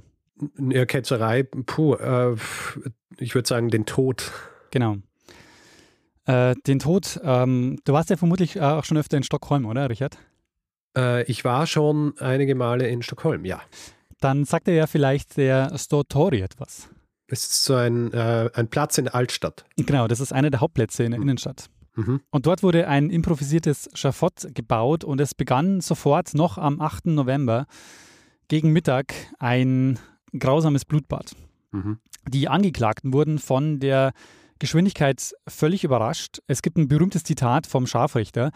[0.59, 2.37] Ja, Ketzerei, puh, äh,
[3.19, 4.33] ich würde sagen, den Tod.
[4.71, 4.97] Genau.
[6.27, 9.89] Äh, den Tod, ähm, du warst ja vermutlich äh, auch schon öfter in Stockholm, oder,
[9.89, 10.19] Richard?
[10.97, 13.61] Äh, ich war schon einige Male in Stockholm, ja.
[14.21, 16.89] Dann sagt er ja vielleicht der Stortori etwas.
[17.29, 19.65] Es ist so ein, äh, ein Platz in der Altstadt.
[19.77, 21.29] Genau, das ist einer der Hauptplätze in der mhm.
[21.29, 21.69] Innenstadt.
[21.99, 22.21] Mhm.
[22.31, 27.07] Und dort wurde ein improvisiertes Schafott gebaut und es begann sofort noch am 8.
[27.07, 27.67] November
[28.47, 29.99] gegen Mittag ein
[30.39, 31.33] grausames Blutbad.
[31.73, 31.99] Mhm.
[32.29, 34.13] Die Angeklagten wurden von der
[34.61, 36.39] Geschwindigkeit völlig überrascht.
[36.47, 38.53] Es gibt ein berühmtes Zitat vom Scharfrichter.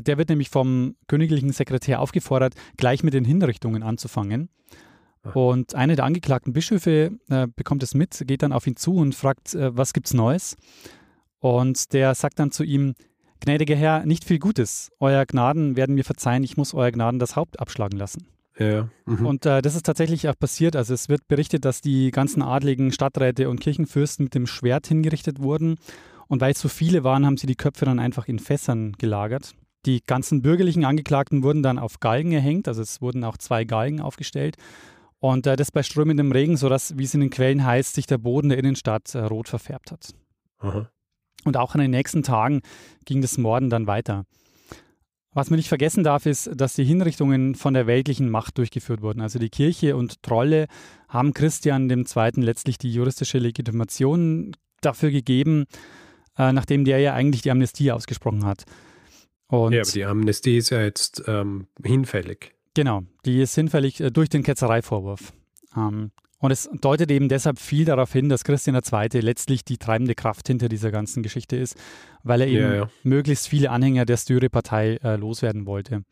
[0.00, 4.48] Der wird nämlich vom königlichen Sekretär aufgefordert, gleich mit den Hinrichtungen anzufangen.
[5.34, 9.12] Und einer der angeklagten Bischöfe äh, bekommt es mit, geht dann auf ihn zu und
[9.12, 10.56] fragt, äh, was gibt's Neues?
[11.40, 12.94] Und der sagt dann zu ihm,
[13.40, 14.90] gnädiger Herr, nicht viel Gutes.
[15.00, 18.26] Euer Gnaden werden mir verzeihen, ich muss euer Gnaden das Haupt abschlagen lassen.
[18.58, 18.88] Ja.
[19.04, 19.26] Mhm.
[19.26, 20.76] Und äh, das ist tatsächlich auch passiert.
[20.76, 25.40] Also es wird berichtet, dass die ganzen adligen Stadträte und Kirchenfürsten mit dem Schwert hingerichtet
[25.40, 25.76] wurden.
[26.28, 29.54] Und weil es so viele waren, haben sie die Köpfe dann einfach in Fässern gelagert.
[29.84, 34.00] Die ganzen bürgerlichen Angeklagten wurden dann auf Galgen erhängt, also es wurden auch zwei Galgen
[34.00, 34.56] aufgestellt.
[35.20, 38.18] Und äh, das bei strömendem Regen, sodass, wie es in den Quellen heißt, sich der
[38.18, 40.14] Boden der Innenstadt äh, rot verfärbt hat.
[40.58, 40.90] Aha.
[41.46, 42.60] Und auch in den nächsten Tagen
[43.04, 44.24] ging das Morden dann weiter.
[45.32, 49.20] Was man nicht vergessen darf, ist, dass die Hinrichtungen von der weltlichen Macht durchgeführt wurden.
[49.20, 50.66] Also die Kirche und Trolle
[51.08, 52.30] haben Christian II.
[52.36, 55.66] letztlich die juristische Legitimation dafür gegeben,
[56.38, 58.64] äh, nachdem der ja eigentlich die Amnestie ausgesprochen hat.
[59.48, 62.54] Und ja, aber die Amnestie ist ja jetzt ähm, hinfällig.
[62.74, 65.32] Genau, die ist hinfällig äh, durch den Ketzereivorwurf.
[65.76, 69.20] Ähm, und es deutet eben deshalb viel darauf hin, dass Christian II.
[69.20, 71.76] letztlich die treibende Kraft hinter dieser ganzen Geschichte ist,
[72.22, 72.90] weil er eben Ja, ja.
[73.02, 76.02] möglichst viele Anhänger der Styre-Partei äh, loswerden wollte.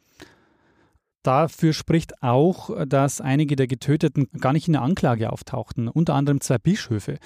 [1.23, 6.43] Dafür spricht auch, dass einige der Getöteten gar nicht in der Anklage auftauchten, unter anderem
[6.43, 7.17] zwei Bischöfe,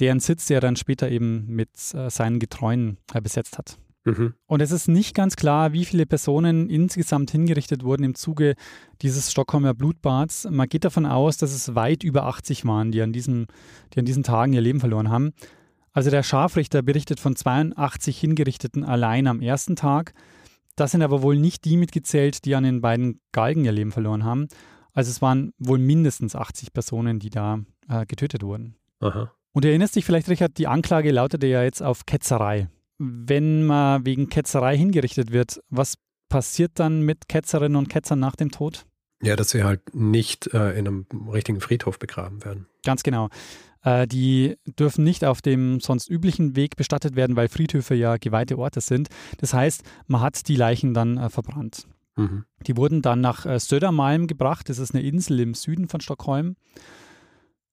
[0.00, 3.78] deren Sitz er dann später eben mit äh, seinen Getreuen äh, besetzt hat.
[4.08, 4.34] Mhm.
[4.46, 8.54] Und es ist nicht ganz klar, wie viele Personen insgesamt hingerichtet wurden im Zuge
[9.02, 10.48] dieses Stockholmer Blutbads.
[10.50, 13.46] Man geht davon aus, dass es weit über 80 waren, die an, diesem,
[13.92, 15.32] die an diesen Tagen ihr Leben verloren haben.
[15.92, 20.14] Also der Scharfrichter berichtet von 82 Hingerichteten allein am ersten Tag.
[20.76, 24.24] Das sind aber wohl nicht die mitgezählt, die an den beiden Galgen ihr Leben verloren
[24.24, 24.48] haben.
[24.92, 28.76] Also es waren wohl mindestens 80 Personen, die da äh, getötet wurden.
[29.00, 29.32] Aha.
[29.52, 32.68] Und du erinnerst dich vielleicht, Richard, die Anklage lautete ja jetzt auf Ketzerei.
[32.98, 35.94] Wenn man wegen Ketzerei hingerichtet wird, was
[36.28, 38.86] passiert dann mit Ketzerinnen und Ketzern nach dem Tod?
[39.22, 42.66] Ja, dass sie halt nicht äh, in einem richtigen Friedhof begraben werden.
[42.84, 43.28] Ganz genau.
[43.82, 48.58] Äh, die dürfen nicht auf dem sonst üblichen Weg bestattet werden, weil Friedhöfe ja geweihte
[48.58, 49.08] Orte sind.
[49.38, 51.88] Das heißt, man hat die Leichen dann äh, verbrannt.
[52.16, 52.44] Mhm.
[52.66, 54.68] Die wurden dann nach äh, Södermalm gebracht.
[54.68, 56.56] Das ist eine Insel im Süden von Stockholm.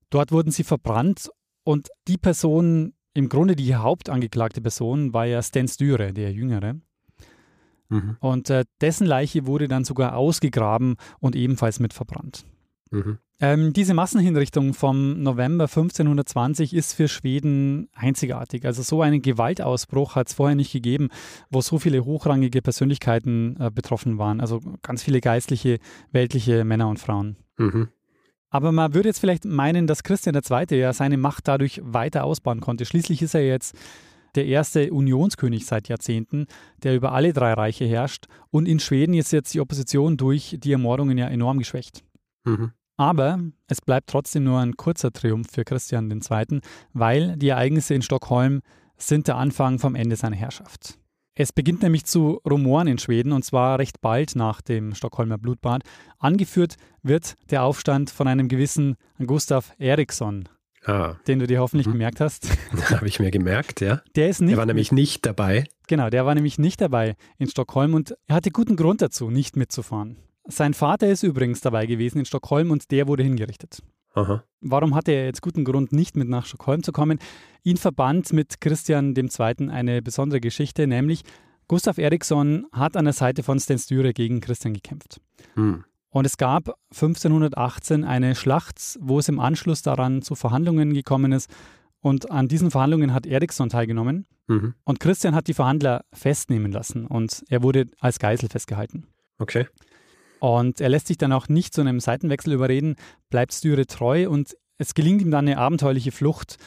[0.10, 1.30] Dort wurden sie verbrannt
[1.64, 6.76] und die Person, im Grunde die hauptangeklagte Person, war ja Sten Styre, der Jüngere.
[7.90, 8.18] Mhm.
[8.20, 12.46] Und äh, dessen Leiche wurde dann sogar ausgegraben und ebenfalls mit verbrannt.
[12.92, 13.18] Mhm.
[13.40, 18.66] Ähm, diese Massenhinrichtung vom November 1520 ist für Schweden einzigartig.
[18.66, 21.10] Also so einen Gewaltausbruch hat es vorher nicht gegeben,
[21.50, 24.40] wo so viele hochrangige Persönlichkeiten äh, betroffen waren.
[24.42, 25.80] Also ganz viele geistliche,
[26.12, 27.38] weltliche Männer und Frauen.
[27.58, 27.90] Mhm.
[28.56, 30.78] Aber man würde jetzt vielleicht meinen, dass Christian II.
[30.78, 32.86] ja seine Macht dadurch weiter ausbauen konnte.
[32.86, 33.76] Schließlich ist er jetzt
[34.36, 36.46] der erste Unionskönig seit Jahrzehnten,
[36.82, 38.28] der über alle drei Reiche herrscht.
[38.52, 42.06] Und in Schweden ist jetzt die Opposition durch die Ermordungen ja enorm geschwächt.
[42.46, 42.72] Mhm.
[42.96, 46.62] Aber es bleibt trotzdem nur ein kurzer Triumph für Christian II.,
[46.94, 48.62] weil die Ereignisse in Stockholm
[48.96, 50.98] sind der Anfang vom Ende seiner Herrschaft.
[51.38, 55.84] Es beginnt nämlich zu rumoren in Schweden und zwar recht bald nach dem Stockholmer Blutbad.
[56.18, 58.96] Angeführt wird der Aufstand von einem gewissen
[59.26, 60.48] Gustav Eriksson,
[60.86, 61.92] Ah, den du dir hoffentlich Mhm.
[61.94, 62.48] gemerkt hast.
[62.92, 64.02] habe ich mir gemerkt, ja.
[64.16, 65.66] Der ist nicht Er war nämlich nicht dabei.
[65.88, 69.58] Genau, der war nämlich nicht dabei in Stockholm und er hatte guten Grund dazu, nicht
[69.58, 70.16] mitzufahren.
[70.48, 73.82] Sein Vater ist übrigens dabei gewesen in Stockholm und der wurde hingerichtet.
[74.16, 74.44] Aha.
[74.62, 77.20] Warum hatte er jetzt guten Grund, nicht mit nach Stockholm zu kommen?
[77.64, 79.70] Ihn verband mit Christian II.
[79.70, 81.24] eine besondere Geschichte, nämlich
[81.68, 85.20] Gustav Eriksson hat an der Seite von Sten Sture gegen Christian gekämpft.
[85.56, 85.84] Hm.
[86.10, 91.50] Und es gab 1518 eine Schlacht, wo es im Anschluss daran zu Verhandlungen gekommen ist.
[92.00, 94.26] Und an diesen Verhandlungen hat Eriksson teilgenommen.
[94.48, 94.76] Mhm.
[94.84, 99.08] Und Christian hat die Verhandler festnehmen lassen und er wurde als Geisel festgehalten.
[99.40, 99.68] Okay.
[100.40, 102.96] Und er lässt sich dann auch nicht zu einem Seitenwechsel überreden,
[103.30, 106.58] bleibt Styre treu und es gelingt ihm dann eine abenteuerliche Flucht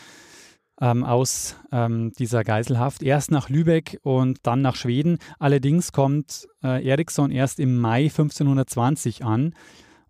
[0.81, 3.03] ähm, aus ähm, dieser Geiselhaft.
[3.03, 5.19] Erst nach Lübeck und dann nach Schweden.
[5.39, 9.55] Allerdings kommt äh, Eriksson erst im Mai 1520 an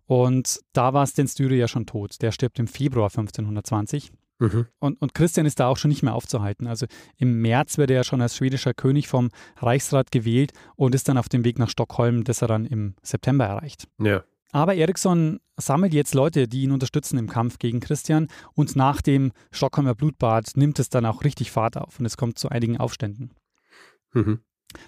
[0.05, 2.21] und da war Sten Styre ja schon tot.
[2.21, 4.11] Der stirbt im Februar 1520.
[4.39, 4.67] Mhm.
[4.79, 6.67] Und, und Christian ist da auch schon nicht mehr aufzuhalten.
[6.67, 6.85] Also
[7.17, 11.17] im März wird er ja schon als schwedischer König vom Reichsrat gewählt und ist dann
[11.17, 13.87] auf dem Weg nach Stockholm, das er dann im September erreicht.
[13.99, 14.23] Ja.
[14.51, 19.31] Aber Eriksson sammelt jetzt Leute, die ihn unterstützen im Kampf gegen Christian und nach dem
[19.51, 23.31] Stockholmer Blutbad nimmt es dann auch richtig Fahrt auf und es kommt zu einigen Aufständen.
[24.13, 24.39] Mhm.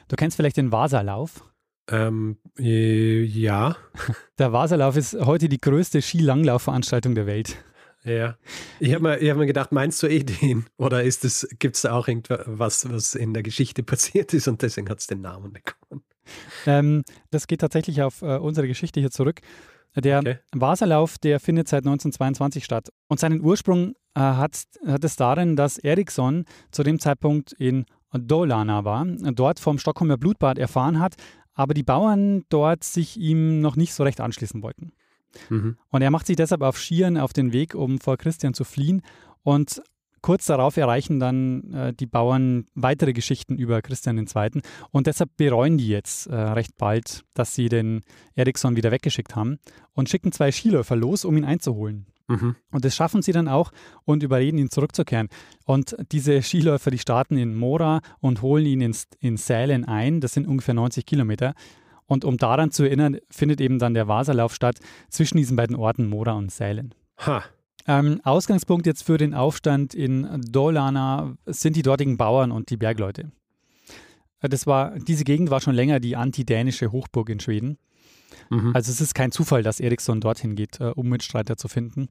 [0.08, 1.44] Du kennst vielleicht den Vasalauf.
[1.90, 3.76] Ähm, äh, ja.
[4.40, 7.58] Der Vasalauf ist heute die größte Skilanglaufveranstaltung der Welt.
[8.04, 8.38] Ja.
[8.80, 10.66] Ich habe mir, ich hab mir gedacht, meinst du eh den?
[10.78, 14.62] Oder ist es, gibt es da auch irgendwas, was in der Geschichte passiert ist und
[14.62, 16.04] deswegen hat es den Namen bekommen?
[16.66, 19.42] Ähm, das geht tatsächlich auf äh, unsere Geschichte hier zurück.
[19.96, 20.38] Der Okay.
[20.54, 22.90] Wasserlauf, der findet seit 1922 statt.
[23.08, 28.84] Und seinen Ursprung äh, hat, hat es darin, dass Eriksson zu dem Zeitpunkt in Dalarna
[28.84, 31.16] war, dort vom Stockholmer Blutbad erfahren hat,
[31.54, 34.92] aber die Bauern dort sich ihm noch nicht so recht anschließen wollten.
[35.50, 35.78] Mhm.
[35.89, 39.02] Und er macht sich deshalb auf Skiern auf den Weg, um vor Christian zu fliehen.
[39.44, 39.82] Und
[40.22, 44.62] kurz darauf erreichen dann äh, die Bauern weitere Geschichten über Christian II.
[44.91, 48.02] Und deshalb bereuen die jetzt äh, recht bald, dass sie den
[48.36, 49.60] Eriksson wieder weggeschickt haben
[49.94, 52.06] und schicken zwei Skiläufer los, um ihn einzuholen.
[52.28, 52.56] Mhm.
[52.72, 53.72] Und das schaffen sie dann auch
[54.06, 55.28] und überreden ihn zurückzukehren.
[55.65, 60.22] Und diese Skiläufer, die starten in Mora und holen ihn ins, in Sälen ein.
[60.22, 61.54] Das sind ungefähr 90 Kilometer.
[62.12, 66.10] Und um daran zu erinnern, findet eben dann der Wasserlauf statt zwischen diesen beiden Orten
[66.10, 66.93] Mora und Sälen.
[67.26, 67.41] Ha.
[67.88, 73.32] Ähm, Ausgangspunkt jetzt für den Aufstand in Dalarna sind die dortigen Bauern und die Bergleute.
[74.41, 77.78] Äh, Das war, diese Gegend war schon länger die antidänische Hochburg in Schweden.
[78.50, 78.76] Mhm.
[78.76, 82.10] Also es ist kein Zufall, dass Eriksson dorthin geht, äh, um Mitstreiter zu finden.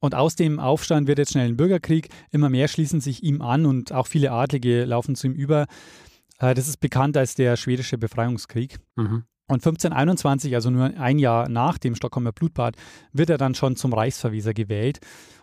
[0.00, 2.08] Und aus dem Aufstand wird jetzt schnell ein Bürgerkrieg.
[2.32, 5.68] Immer mehr schließen sich ihm an und auch viele Adlige laufen zu ihm über.
[6.40, 8.78] Äh, Das ist bekannt als der schwedische Befreiungskrieg.
[8.96, 9.24] Mhm.
[9.46, 12.76] Und 1521, also nur ein Jahr nach dem Stockholmer Blutbad,
[13.12, 15.00] wird er dann schon zum Reichsverweser gewählt.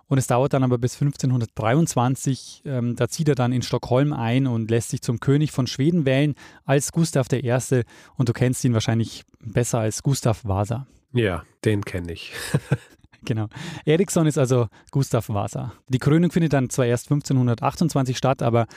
[0.10, 4.48] Und es dauert dann aber bis 1523, ähm, da zieht er dann in Stockholm ein
[4.48, 7.84] und lässt sich zum König von Schweden wählen als Gustav I.
[8.16, 10.88] Und du kennst ihn wahrscheinlich besser als Gustav Vasa.
[11.12, 12.32] Ja, den kenne ich.
[13.26, 13.48] Genau.
[13.84, 15.74] Eriksson ist also Gustav Vasa.
[15.90, 18.68] Die Krönung findet dann zwar erst 1528 statt, aber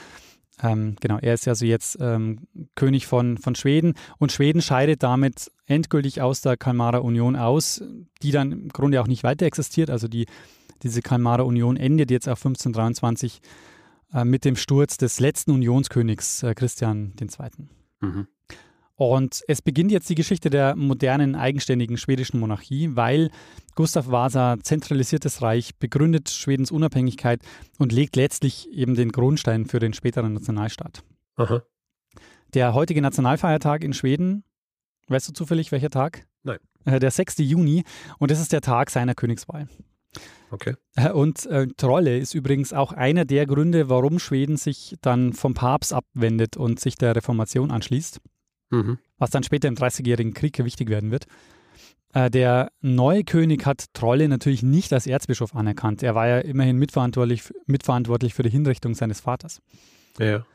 [0.61, 5.51] ähm, genau, er ist also jetzt ähm, König von, von Schweden und Schweden scheidet damit
[5.65, 7.83] endgültig aus der Kalmarer Union aus,
[8.21, 9.89] die dann im Grunde auch nicht weiter existiert.
[9.89, 10.27] Also die,
[10.83, 13.41] diese Kalmarer Union endet jetzt auf 1523
[14.13, 17.27] äh, mit dem Sturz des letzten Unionskönigs äh, Christian II.
[18.01, 18.27] Mhm.
[19.01, 23.31] Und es beginnt jetzt die Geschichte der modernen, eigenständigen schwedischen Monarchie, weil
[23.73, 27.41] Gustav Vasa zentralisiert das Reich, begründet Schwedens Unabhängigkeit
[27.79, 31.01] und legt letztlich eben den Grundstein für den späteren Nationalstaat.
[31.35, 31.63] Aha.
[32.53, 34.43] Der heutige Nationalfeiertag in Schweden,
[35.07, 36.27] weißt du zufällig welcher Tag?
[36.43, 36.59] Nein.
[36.85, 37.39] Äh, Der 6.
[37.39, 37.83] Juni
[38.19, 39.67] und das ist der Tag seiner Königswahl.
[40.51, 40.75] Okay.
[40.95, 45.55] Äh, Und äh, Trolle ist übrigens auch einer der Gründe, warum Schweden sich dann vom
[45.55, 48.21] Papst abwendet und sich der Reformation anschließt
[48.71, 48.97] Mhm.
[49.17, 51.25] was dann später im Dreißigjährigen Krieg wichtig werden wird.
[52.13, 56.01] Äh, Der neue König hat Trolle natürlich nicht als Erzbischof anerkannt.
[56.03, 59.61] Er war ja immerhin mitverantwortlich, mitverantwortlich für die Hinrichtung seines Vaters.
[60.17, 60.45] Ja.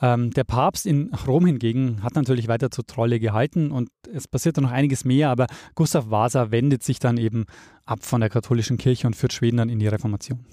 [0.00, 4.60] Ähm, der Papst in Rom hingegen hat natürlich weiter zu Trolle gehalten und es passierte
[4.60, 7.46] noch einiges mehr, aber Gustav Vasa wendet sich dann eben
[7.84, 10.44] ab von der katholischen Kirche und führt Schweden dann in die Reformation.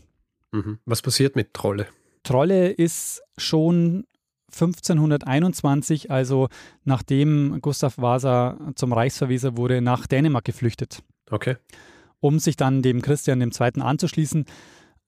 [0.52, 0.80] Mhm.
[0.86, 1.86] Was passiert mit Trolle?
[2.24, 4.06] Trolle ist schon
[4.56, 6.48] 1521, also
[6.84, 11.58] nachdem Gustav Vasa zum Reichsverweser wurde, nach Dänemark geflüchtet, Okay.
[12.20, 13.82] um sich dann dem Christian II.
[13.82, 14.46] anzuschließen.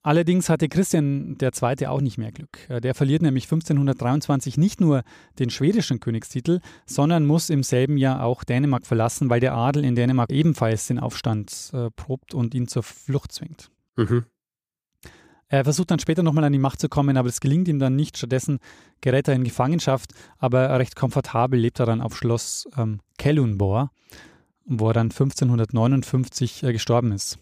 [0.04, 1.88] Allerdings hatte Christian II.
[1.88, 2.60] auch nicht mehr Glück.
[2.70, 5.04] Äh, Der verliert nämlich 1523 nicht nur
[5.40, 9.96] den schwedischen Königstitel, sondern muss im selben Jahr auch Dänemark verlassen, weil der Adel in
[9.96, 13.70] Dänemark ebenfalls den Aufstand äh, probt und ihn zur Flucht zwingt.
[13.98, 14.26] Mhm.
[15.50, 17.96] Er versucht dann später nochmal an die Macht zu kommen, aber das gelingt ihm dann
[17.96, 18.18] nicht.
[18.18, 18.60] Stattdessen
[19.00, 23.92] gerät er in Gefangenschaft, aber recht komfortabel lebt er dann auf Schloss ähm, Kellunbor,
[24.66, 27.40] wo er dann 1559 äh, gestorben ist.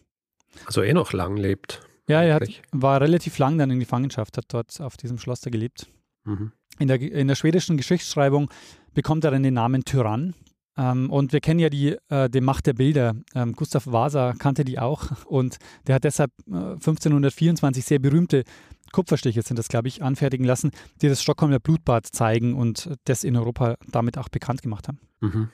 [0.65, 1.81] Also eh noch lang lebt.
[2.07, 5.49] Ja, er hat, war relativ lang dann in Gefangenschaft, hat dort auf diesem Schloss da
[5.49, 5.87] gelebt.
[6.23, 6.51] Mhm.
[6.77, 8.51] In der, in der schwedischen Geschichtsschreibung
[8.93, 10.35] bekommt er dann den Namen Tyrann.
[10.77, 13.15] Ähm, und wir kennen ja die, äh, die Macht der Bilder.
[13.33, 15.57] Ähm, Gustav Vasa kannte die auch und
[15.87, 18.43] der hat deshalb äh, 1524 sehr berühmte
[18.91, 23.35] Kupferstiche, sind das glaube ich, anfertigen lassen, die das Stockholmer Blutbad zeigen und das in
[23.35, 24.99] Europa damit auch bekannt gemacht haben.
[25.21, 25.49] Mhm.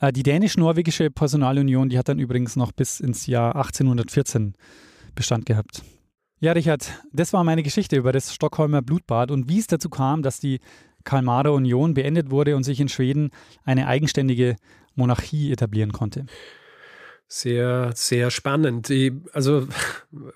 [0.00, 4.54] Äh, die dänisch-norwegische Personalunion, die hat dann übrigens noch bis ins Jahr 1814
[5.14, 5.82] Bestand gehabt.
[6.42, 10.22] Ja, Richard, das war meine Geschichte über das Stockholmer Blutbad und wie es dazu kam,
[10.22, 10.60] dass die
[11.04, 13.30] Kalmarer Union beendet wurde und sich in Schweden
[13.64, 14.56] eine eigenständige
[14.94, 16.26] Monarchie etablieren konnte.
[17.28, 18.90] Sehr, sehr spannend.
[18.90, 19.68] Ich, also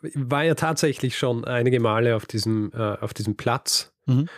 [0.03, 4.29] ich war ja tatsächlich schon einige Male auf diesem, äh, auf diesem Platz, Mhm.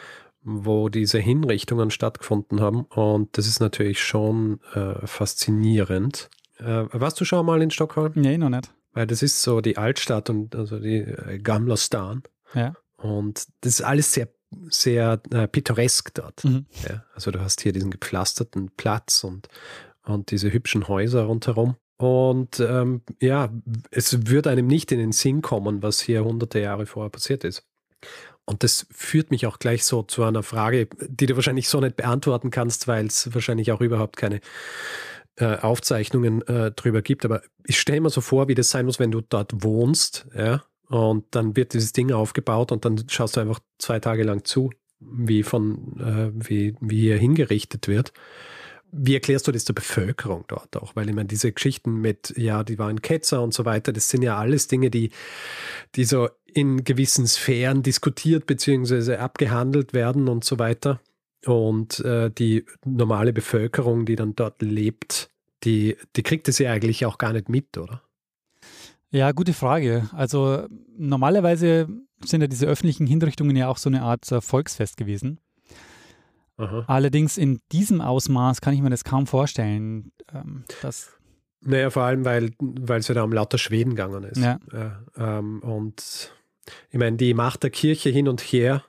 [0.43, 2.83] wo diese Hinrichtungen stattgefunden haben.
[2.85, 6.31] Und das ist natürlich schon äh, faszinierend.
[6.59, 8.13] Äh, warst du schon mal in Stockholm?
[8.15, 8.73] Nee, noch nicht.
[8.93, 12.23] Weil das ist so die Altstadt und also die äh, Gamla Stan.
[12.55, 12.75] Ja.
[12.97, 14.29] Und das ist alles sehr,
[14.71, 16.45] sehr äh, pittoresk dort.
[16.45, 16.67] Mhm.
[16.89, 19.49] Ja, also du hast hier diesen gepflasterten Platz und,
[20.05, 21.77] und diese hübschen Häuser rundherum.
[21.99, 23.51] Und ähm, ja,
[23.91, 27.65] es würde einem nicht in den Sinn kommen, was hier hunderte Jahre vorher passiert ist.
[28.45, 31.97] Und das führt mich auch gleich so zu einer Frage, die du wahrscheinlich so nicht
[31.97, 34.41] beantworten kannst, weil es wahrscheinlich auch überhaupt keine
[35.37, 37.25] äh, Aufzeichnungen äh, drüber gibt.
[37.25, 40.63] Aber ich stelle mir so vor, wie das sein muss, wenn du dort wohnst, ja,
[40.89, 44.71] und dann wird dieses Ding aufgebaut und dann schaust du einfach zwei Tage lang zu,
[45.01, 48.13] wie von, äh, wie, wie hier hingerichtet wird.
[48.93, 50.95] Wie erklärst du das der Bevölkerung dort auch?
[50.95, 54.23] Weil ich meine, diese Geschichten mit, ja, die waren Ketzer und so weiter, das sind
[54.23, 55.11] ja alles Dinge, die,
[55.97, 59.17] die so in gewissen Sphären diskutiert bzw.
[59.17, 61.01] abgehandelt werden und so weiter.
[61.45, 65.31] Und äh, die normale Bevölkerung, die dann dort lebt,
[65.65, 68.03] die, die kriegt es ja eigentlich auch gar nicht mit, oder?
[69.11, 70.09] Ja, gute Frage.
[70.13, 70.67] Also
[70.97, 71.89] normalerweise
[72.25, 75.41] sind ja diese öffentlichen Hinrichtungen ja auch so eine Art äh, Volksfest gewesen.
[76.59, 76.85] Aha.
[76.87, 80.13] Allerdings in diesem Ausmaß kann ich mir das kaum vorstellen.
[80.33, 81.17] Ähm, dass
[81.61, 84.39] naja, vor allem, weil es ja da um lauter Schweden gegangen ist.
[84.39, 84.59] Ja.
[84.73, 86.33] ja ähm, und
[86.91, 88.85] ich meine, die Macht der Kirche hin und her,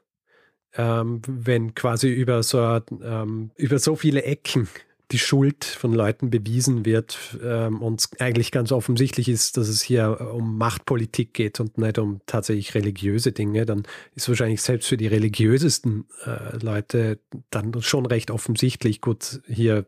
[0.76, 4.68] ähm, wenn quasi über so, ähm, über so viele Ecken
[5.12, 10.32] die Schuld von Leuten bewiesen wird ähm, und eigentlich ganz offensichtlich ist, dass es hier
[10.34, 13.84] um Machtpolitik geht und nicht um tatsächlich religiöse Dinge, dann
[14.16, 19.86] ist wahrscheinlich selbst für die religiösesten äh, Leute dann schon recht offensichtlich, gut, hier,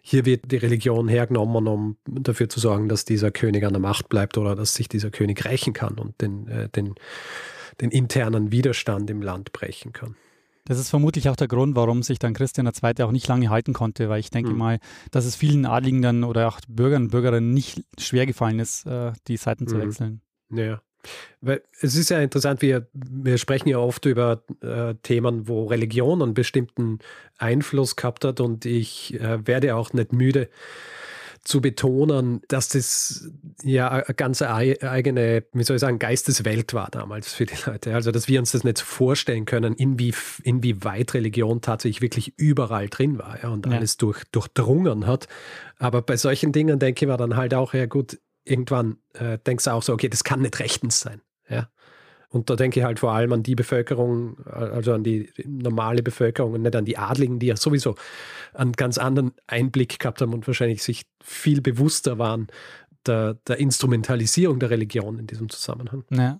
[0.00, 4.08] hier wird die Religion hergenommen, um dafür zu sorgen, dass dieser König an der Macht
[4.08, 6.94] bleibt oder dass sich dieser König rächen kann und den, äh, den,
[7.82, 10.16] den internen Widerstand im Land brechen kann.
[10.64, 13.02] Das ist vermutlich auch der Grund, warum sich dann Christian II.
[13.02, 14.58] auch nicht lange halten konnte, weil ich denke mhm.
[14.58, 14.78] mal,
[15.10, 19.12] dass es vielen Adligen dann oder auch Bürgern und Bürgerinnen nicht schwer gefallen ist, äh,
[19.26, 19.80] die Seiten zu mhm.
[19.80, 20.20] wechseln.
[20.50, 20.80] Ja.
[21.40, 26.22] Weil es ist ja interessant, wir, wir sprechen ja oft über äh, Themen, wo Religion
[26.22, 27.00] einen bestimmten
[27.38, 30.48] Einfluss gehabt hat und ich äh, werde auch nicht müde,
[31.44, 33.28] zu betonen, dass das
[33.64, 37.94] ja eine ganz eigene, wie soll ich sagen, Geisteswelt war damals für die Leute.
[37.94, 43.18] Also, dass wir uns das nicht vorstellen können, inwie, inwieweit Religion tatsächlich wirklich überall drin
[43.18, 43.72] war ja, und ja.
[43.72, 45.26] alles durch, durchdrungen hat.
[45.78, 49.64] Aber bei solchen Dingen denke ich mir dann halt auch, ja gut, irgendwann äh, denkst
[49.64, 51.20] du auch so, okay, das kann nicht rechtens sein.
[52.32, 56.54] Und da denke ich halt vor allem an die Bevölkerung, also an die normale Bevölkerung
[56.54, 57.94] und nicht an die Adligen, die ja sowieso
[58.54, 62.48] einen ganz anderen Einblick gehabt haben und wahrscheinlich sich viel bewusster waren
[63.06, 66.04] der, der Instrumentalisierung der Religion in diesem Zusammenhang.
[66.10, 66.38] Ja.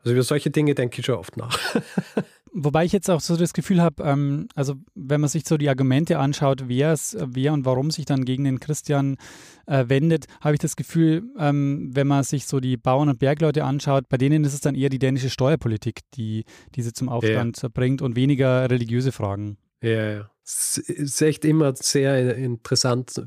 [0.00, 1.58] Also über solche Dinge denke ich schon oft nach.
[2.58, 5.68] Wobei ich jetzt auch so das Gefühl habe, ähm, also wenn man sich so die
[5.68, 9.18] Argumente anschaut, wer es, wer und warum sich dann gegen den Christian
[9.66, 13.62] äh, wendet, habe ich das Gefühl, ähm, wenn man sich so die Bauern und Bergleute
[13.62, 17.68] anschaut, bei denen ist es dann eher die dänische Steuerpolitik, die diese zum Aufstand ja.
[17.68, 19.58] bringt und weniger religiöse Fragen.
[19.82, 20.30] Ja, ja.
[20.42, 23.20] Es ist echt immer sehr interessant,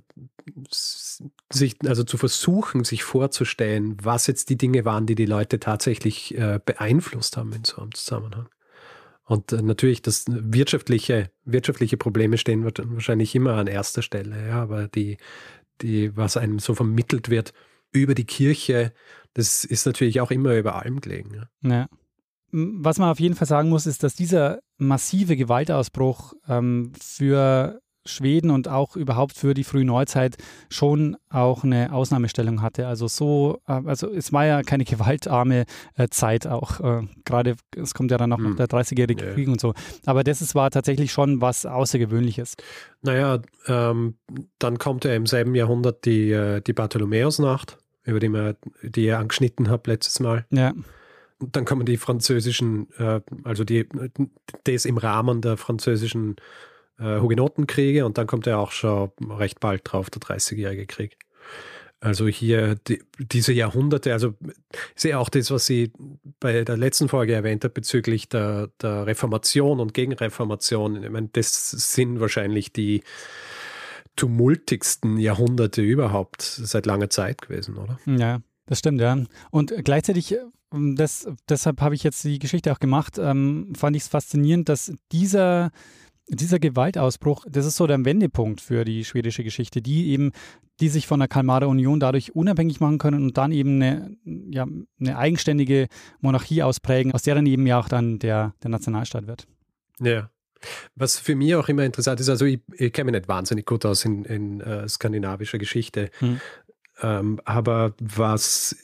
[1.52, 6.36] sich, also zu versuchen, sich vorzustellen, was jetzt die Dinge waren, die die Leute tatsächlich
[6.36, 8.48] äh, beeinflusst haben in so einem Zusammenhang.
[9.30, 14.88] Und äh, natürlich, das wirtschaftliche, wirtschaftliche Probleme stehen wahrscheinlich immer an erster Stelle, ja, aber
[14.88, 15.18] die,
[15.82, 17.54] die, was einem so vermittelt wird
[17.92, 18.92] über die Kirche,
[19.36, 21.36] das ist natürlich auch immer über allem gelegen.
[21.62, 21.70] Ja.
[21.70, 21.88] ja.
[22.52, 28.49] Was man auf jeden Fall sagen muss, ist, dass dieser massive Gewaltausbruch ähm, für Schweden
[28.49, 30.38] und auch überhaupt für die frühe Neuzeit
[30.69, 32.88] schon auch eine Ausnahmestellung hatte.
[32.88, 36.79] Also so, äh, also es war ja keine gewaltarme äh, Zeit auch.
[36.79, 38.55] Äh, Gerade es kommt ja dann noch hm.
[38.55, 39.33] der 30-jährige ja.
[39.33, 39.73] Krieg und so.
[40.05, 42.55] Aber das ist, war tatsächlich schon was Außergewöhnliches.
[43.01, 44.15] Naja, ähm,
[44.57, 49.69] dann kommt ja im selben Jahrhundert die, die Bartholomäusnacht, über die, wir, die ihr angeschnitten
[49.69, 50.45] habt letztes Mal.
[50.49, 50.73] Ja.
[51.39, 52.89] Dann kommen die französischen,
[53.45, 53.88] also die,
[54.65, 56.35] das im Rahmen der französischen
[56.99, 61.17] äh, Hugenotenkriege und dann kommt ja auch schon recht bald drauf der 30-jährige Krieg.
[62.01, 64.33] Also hier die, diese Jahrhunderte, also
[64.95, 65.91] ist ja auch das, was sie
[66.39, 71.03] bei der letzten Folge erwähnt hat bezüglich der, der Reformation und Gegenreformation.
[71.03, 73.03] Ich meine, das sind wahrscheinlich die
[74.15, 77.99] tumultigsten Jahrhunderte überhaupt seit langer Zeit gewesen, oder?
[78.05, 79.17] Ja, das stimmt, ja.
[79.51, 80.38] Und gleichzeitig,
[80.73, 84.69] ähm, das, deshalb habe ich jetzt die Geschichte auch gemacht, ähm, fand ich es faszinierend,
[84.69, 85.71] dass dieser
[86.30, 90.32] dieser Gewaltausbruch, das ist so der Wendepunkt für die schwedische Geschichte, die eben,
[90.80, 94.15] die sich von der Kalmarer Union dadurch unabhängig machen können und dann eben eine,
[94.50, 94.65] ja,
[95.00, 95.88] eine eigenständige
[96.22, 99.48] Monarchie ausprägen, aus der dann eben ja auch dann der, der Nationalstaat wird.
[100.00, 100.30] Ja.
[100.96, 103.86] Was für mich auch immer interessant ist, also ich, ich kenne mich nicht wahnsinnig gut
[103.86, 106.42] aus in, in uh, skandinavischer Geschichte, hm.
[107.02, 108.75] ähm, aber was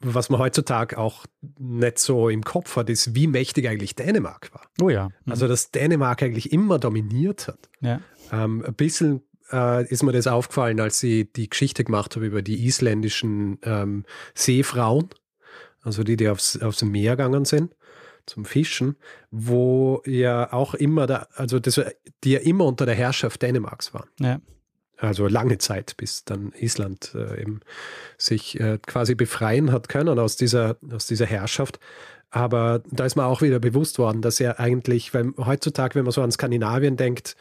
[0.00, 1.26] was man heutzutage auch
[1.58, 4.62] nicht so im Kopf hat, ist, wie mächtig eigentlich Dänemark war.
[4.80, 5.08] Oh ja.
[5.24, 5.32] Mhm.
[5.32, 7.68] Also, dass Dänemark eigentlich immer dominiert hat.
[7.80, 8.00] Ja.
[8.32, 12.42] Ähm, ein bisschen äh, ist mir das aufgefallen, als ich die Geschichte gemacht habe über
[12.42, 14.04] die isländischen ähm,
[14.34, 15.10] Seefrauen,
[15.82, 17.74] also die, die aufs, aufs Meer gegangen sind
[18.26, 18.96] zum Fischen,
[19.30, 21.80] wo ja auch immer, da, also das,
[22.22, 24.08] die ja immer unter der Herrschaft Dänemarks waren.
[24.20, 24.40] Ja.
[25.00, 27.60] Also lange Zeit, bis dann Island äh, eben
[28.18, 31.80] sich äh, quasi befreien hat können aus dieser, aus dieser Herrschaft.
[32.30, 36.12] Aber da ist mir auch wieder bewusst worden, dass er eigentlich, weil heutzutage, wenn man
[36.12, 37.36] so an Skandinavien denkt,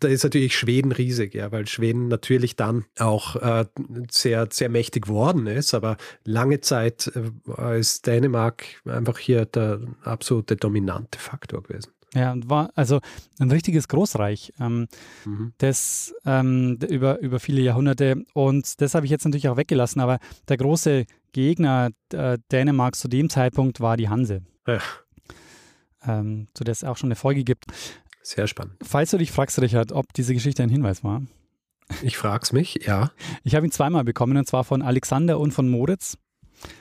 [0.00, 3.64] da ist natürlich Schweden riesig, ja, weil Schweden natürlich dann auch äh,
[4.10, 7.12] sehr, sehr mächtig worden ist, aber lange Zeit
[7.56, 11.92] äh, ist Dänemark einfach hier der absolute dominante Faktor gewesen.
[12.14, 13.00] Ja, und war also
[13.38, 14.88] ein richtiges Großreich, ähm,
[15.26, 15.52] mhm.
[15.58, 18.24] das ähm, über, über viele Jahrhunderte.
[18.32, 23.08] Und das habe ich jetzt natürlich auch weggelassen, aber der große Gegner äh, Dänemarks zu
[23.08, 24.42] dem Zeitpunkt war die Hanse.
[24.66, 24.80] Ja.
[26.06, 27.66] Ähm, zu der es auch schon eine Folge gibt.
[28.22, 28.76] Sehr spannend.
[28.82, 31.22] Falls du dich fragst, Richard, ob diese Geschichte ein Hinweis war.
[32.02, 33.10] Ich frage es mich, ja.
[33.44, 36.18] Ich habe ihn zweimal bekommen, und zwar von Alexander und von Moritz.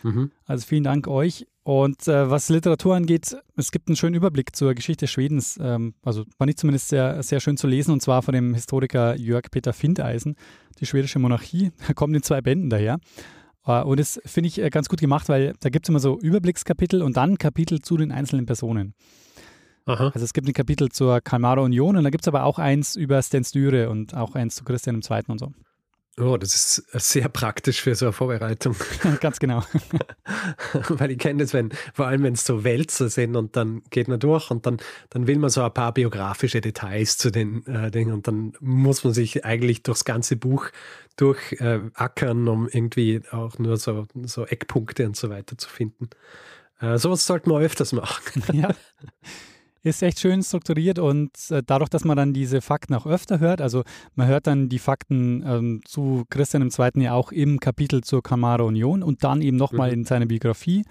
[0.03, 0.31] Mhm.
[0.45, 1.47] Also vielen Dank euch.
[1.67, 5.59] Und äh, was Literatur angeht, es gibt einen schönen Überblick zur Geschichte Schwedens.
[5.61, 9.17] Ähm, also fand ich zumindest sehr, sehr schön zu lesen, und zwar von dem Historiker
[9.17, 10.37] Jörg Peter Findeisen,
[10.79, 11.73] die schwedische Monarchie.
[11.85, 12.99] Da kommen in zwei Bänden daher.
[13.65, 16.17] Äh, und das finde ich äh, ganz gut gemacht, weil da gibt es immer so
[16.17, 18.93] Überblickskapitel und dann Kapitel zu den einzelnen Personen.
[19.87, 20.11] Aha.
[20.13, 22.95] Also es gibt ein Kapitel zur Kalmarer Union und da gibt es aber auch eins
[22.95, 25.23] über Sten Styre und auch eins zu Christian II.
[25.27, 25.51] und so.
[26.19, 28.75] Oh, das ist sehr praktisch für so eine Vorbereitung.
[29.21, 29.63] Ganz genau.
[30.89, 34.07] Weil ich kenne das, wenn, vor allem wenn es so Wälzer sind und dann geht
[34.07, 34.77] man durch und dann,
[35.11, 39.03] dann will man so ein paar biografische Details zu den äh, Dingen und dann muss
[39.03, 40.69] man sich eigentlich durchs ganze Buch
[41.17, 46.09] durchackern, äh, um irgendwie auch nur so, so Eckpunkte und so weiter zu finden.
[46.79, 48.41] Äh, sowas sollten wir öfters machen.
[48.53, 48.73] ja
[49.83, 53.61] ist echt schön strukturiert und äh, dadurch, dass man dann diese Fakten auch öfter hört,
[53.61, 53.83] also
[54.15, 57.03] man hört dann die Fakten ähm, zu Christian II.
[57.03, 59.93] ja auch im Kapitel zur Kamara Union und dann eben nochmal mhm.
[59.93, 60.83] in seiner Biografie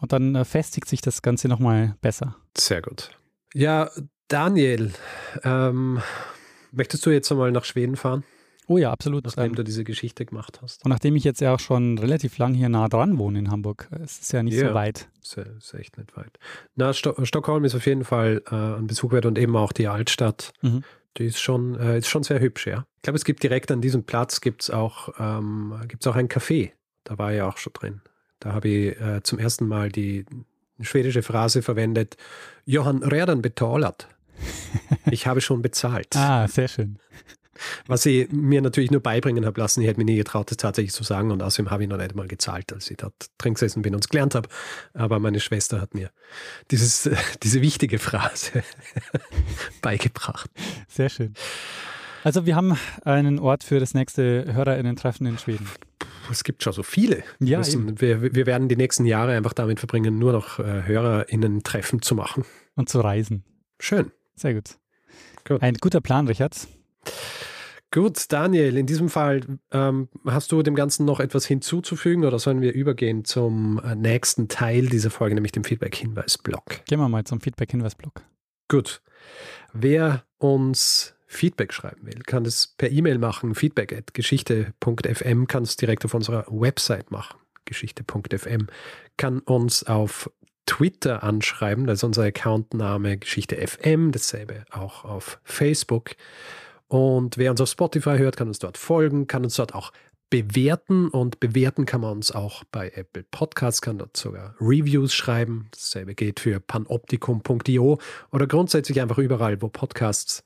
[0.00, 2.36] und dann äh, festigt sich das Ganze nochmal besser.
[2.56, 3.10] Sehr gut.
[3.54, 3.90] Ja,
[4.28, 4.92] Daniel,
[5.42, 6.00] ähm,
[6.72, 8.24] möchtest du jetzt einmal nach Schweden fahren?
[8.66, 9.24] Oh ja, absolut.
[9.24, 10.84] Nachdem ähm, du diese Geschichte gemacht hast.
[10.84, 13.88] Und nachdem ich jetzt ja auch schon relativ lang hier nah dran wohne in Hamburg,
[14.02, 15.08] es ist ja nicht ja, so weit.
[15.22, 16.38] Ist, ist echt nicht weit.
[16.74, 19.88] Na, Sto Stockholm ist auf jeden Fall äh, ein Besuch wert und eben auch die
[19.88, 20.52] Altstadt.
[20.62, 20.82] Mhm.
[21.16, 22.86] Die ist schon, äh, ist schon sehr hübsch, ja.
[22.96, 26.72] Ich glaube, es gibt direkt an diesem Platz gibt's auch, ähm, gibt's auch ein Café.
[27.04, 28.00] Da war ich auch schon drin.
[28.40, 30.24] Da habe ich äh, zum ersten Mal die
[30.80, 32.16] schwedische Phrase verwendet,
[32.64, 34.08] Johann Redan betalat.
[35.10, 36.16] Ich habe schon bezahlt.
[36.16, 36.98] ah, sehr schön.
[37.86, 39.80] Was ich mir natürlich nur beibringen habe lassen.
[39.80, 41.30] Ich hätte mir nie getraut, das tatsächlich zu sagen.
[41.30, 44.04] Und außerdem habe ich noch nicht mal gezahlt, als ich dort drin gesessen bin und
[44.04, 44.48] es gelernt habe.
[44.94, 46.10] Aber meine Schwester hat mir
[46.70, 47.08] dieses,
[47.42, 48.62] diese wichtige Phrase
[49.82, 50.50] beigebracht.
[50.88, 51.34] Sehr schön.
[52.24, 55.68] Also wir haben einen Ort für das nächste HörerInnen-Treffen in Schweden.
[56.30, 57.22] Es gibt schon so viele.
[57.38, 62.00] Ja, müssen, wir, wir, werden die nächsten Jahre einfach damit verbringen, nur noch äh, HörerInnen-Treffen
[62.00, 62.44] zu machen.
[62.76, 63.44] Und zu reisen.
[63.78, 64.10] Schön.
[64.34, 64.78] Sehr gut.
[65.46, 65.62] gut.
[65.62, 66.66] Ein guter Plan, Richard.
[67.94, 72.60] Gut, Daniel, in diesem Fall ähm, hast du dem Ganzen noch etwas hinzuzufügen oder sollen
[72.60, 76.84] wir übergehen zum äh, nächsten Teil dieser Folge, nämlich dem Feedback-Hinweis-Blog?
[76.86, 78.22] Gehen wir mal zum Feedback-Hinweis-Blog.
[78.66, 79.00] Gut.
[79.72, 83.54] Wer uns Feedback schreiben will, kann das per E-Mail machen.
[83.54, 87.38] Feedback at geschichte.fm kann es direkt auf unserer Website machen.
[87.64, 88.66] Geschichte.fm
[89.16, 90.28] kann uns auf
[90.66, 96.16] Twitter anschreiben, das ist unser Accountname Geschichte FM, dasselbe auch auf Facebook.
[96.88, 99.92] Und wer uns auf Spotify hört, kann uns dort folgen, kann uns dort auch
[100.30, 105.68] bewerten und bewerten kann man uns auch bei Apple Podcasts, kann dort sogar Reviews schreiben.
[105.70, 107.98] Dasselbe geht für panoptikum.io
[108.32, 110.42] oder grundsätzlich einfach überall, wo Podcasts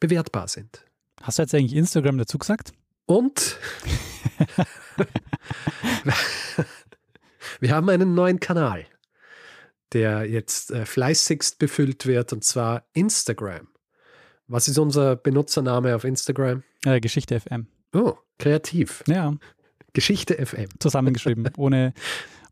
[0.00, 0.84] bewertbar sind.
[1.22, 2.72] Hast du jetzt eigentlich Instagram dazu gesagt?
[3.06, 3.58] Und
[7.60, 8.86] wir haben einen neuen Kanal,
[9.92, 13.68] der jetzt äh, fleißigst befüllt wird, und zwar Instagram.
[14.48, 16.62] Was ist unser Benutzername auf Instagram?
[16.86, 17.66] Äh, Geschichte FM.
[17.92, 19.04] Oh, kreativ.
[19.06, 19.34] Ja.
[19.92, 20.68] Geschichte FM.
[20.78, 21.92] Zusammengeschrieben, ohne,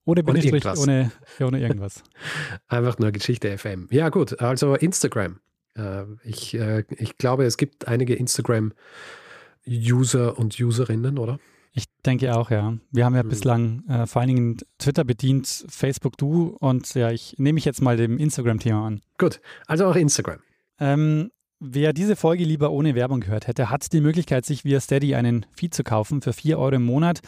[0.05, 2.03] ohne Bindestrich, ohne, ohne irgendwas.
[2.69, 3.89] Einfach nur Geschichte FM.
[3.91, 5.41] Ja, gut, also Instagram.
[5.75, 11.41] Äh, ich, äh, ich glaube, es gibt einige Instagram-User und Userinnen, oder?
[11.73, 12.77] Ich denke auch, ja.
[12.91, 13.31] Wir haben ja mhm.
[13.31, 17.81] bislang äh, vor allen Dingen Twitter bedient, Facebook du und ja, ich nehme mich jetzt
[17.81, 19.01] mal dem Instagram-Thema an.
[19.17, 20.41] Gut, also auch Instagram.
[20.79, 25.15] Ähm, Wer diese Folge lieber ohne Werbung gehört hätte, hat die Möglichkeit, sich via Steady
[25.15, 27.21] einen Feed zu kaufen für 4 Euro im Monat.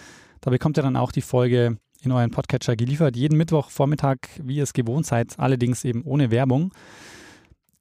[0.42, 3.16] Da bekommt ihr dann auch die Folge in euren Podcatcher geliefert.
[3.16, 6.74] Jeden Mittwochvormittag, wie ihr es gewohnt seid, allerdings eben ohne Werbung.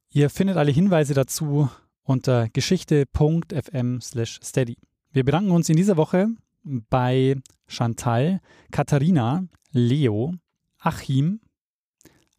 [0.10, 1.70] Ihr findet alle Hinweise dazu
[2.04, 4.78] unter geschichte.fm/steady.
[5.12, 6.30] Wir bedanken uns in dieser Woche
[6.64, 7.36] bei
[7.68, 8.40] Chantal,
[8.72, 10.34] Katharina, Leo,
[10.80, 11.42] Achim,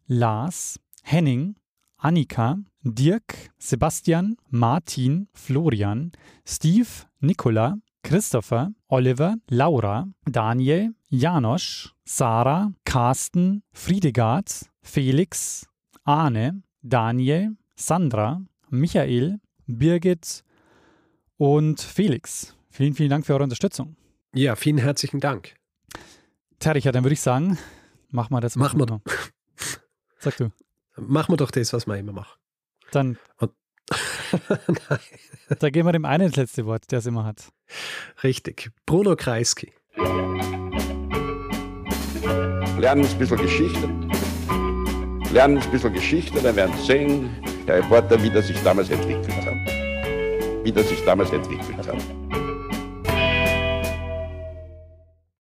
[0.07, 1.57] Lars, Henning,
[2.01, 6.13] Annika, Dirk, Sebastian, Martin, Florian,
[6.45, 6.87] Steve,
[7.19, 15.67] Nicola, Christopher, Oliver, Laura, Daniel, Janosch, Sarah, Carsten, Friedegard, Felix,
[16.05, 20.45] Arne, Daniel, Sandra, Michael, Birgit
[21.37, 22.55] und Felix.
[22.69, 23.97] Vielen, vielen Dank für eure Unterstützung.
[24.33, 25.55] Ja, vielen herzlichen Dank.
[26.59, 27.57] Terricher, dann würde ich sagen,
[28.09, 28.55] mach mal das.
[28.55, 29.01] Mach mal doch.
[30.19, 30.51] Sag du.
[30.99, 32.39] Machen wir doch das, was wir immer machen.
[32.91, 33.17] Dann.
[35.59, 37.49] Da geben wir dem einen das letzte Wort, der es immer hat.
[38.23, 38.69] Richtig.
[38.85, 39.73] Bruno Kreisky.
[42.77, 43.89] Lernen ein bisschen Geschichte.
[45.33, 47.29] Lernen ein bisschen Geschichte, dann werden Sie sehen,
[47.67, 49.55] der Reporter, wie das sich damals entwickelt hat.
[50.63, 52.18] Wie das sich damals entwickelt hat.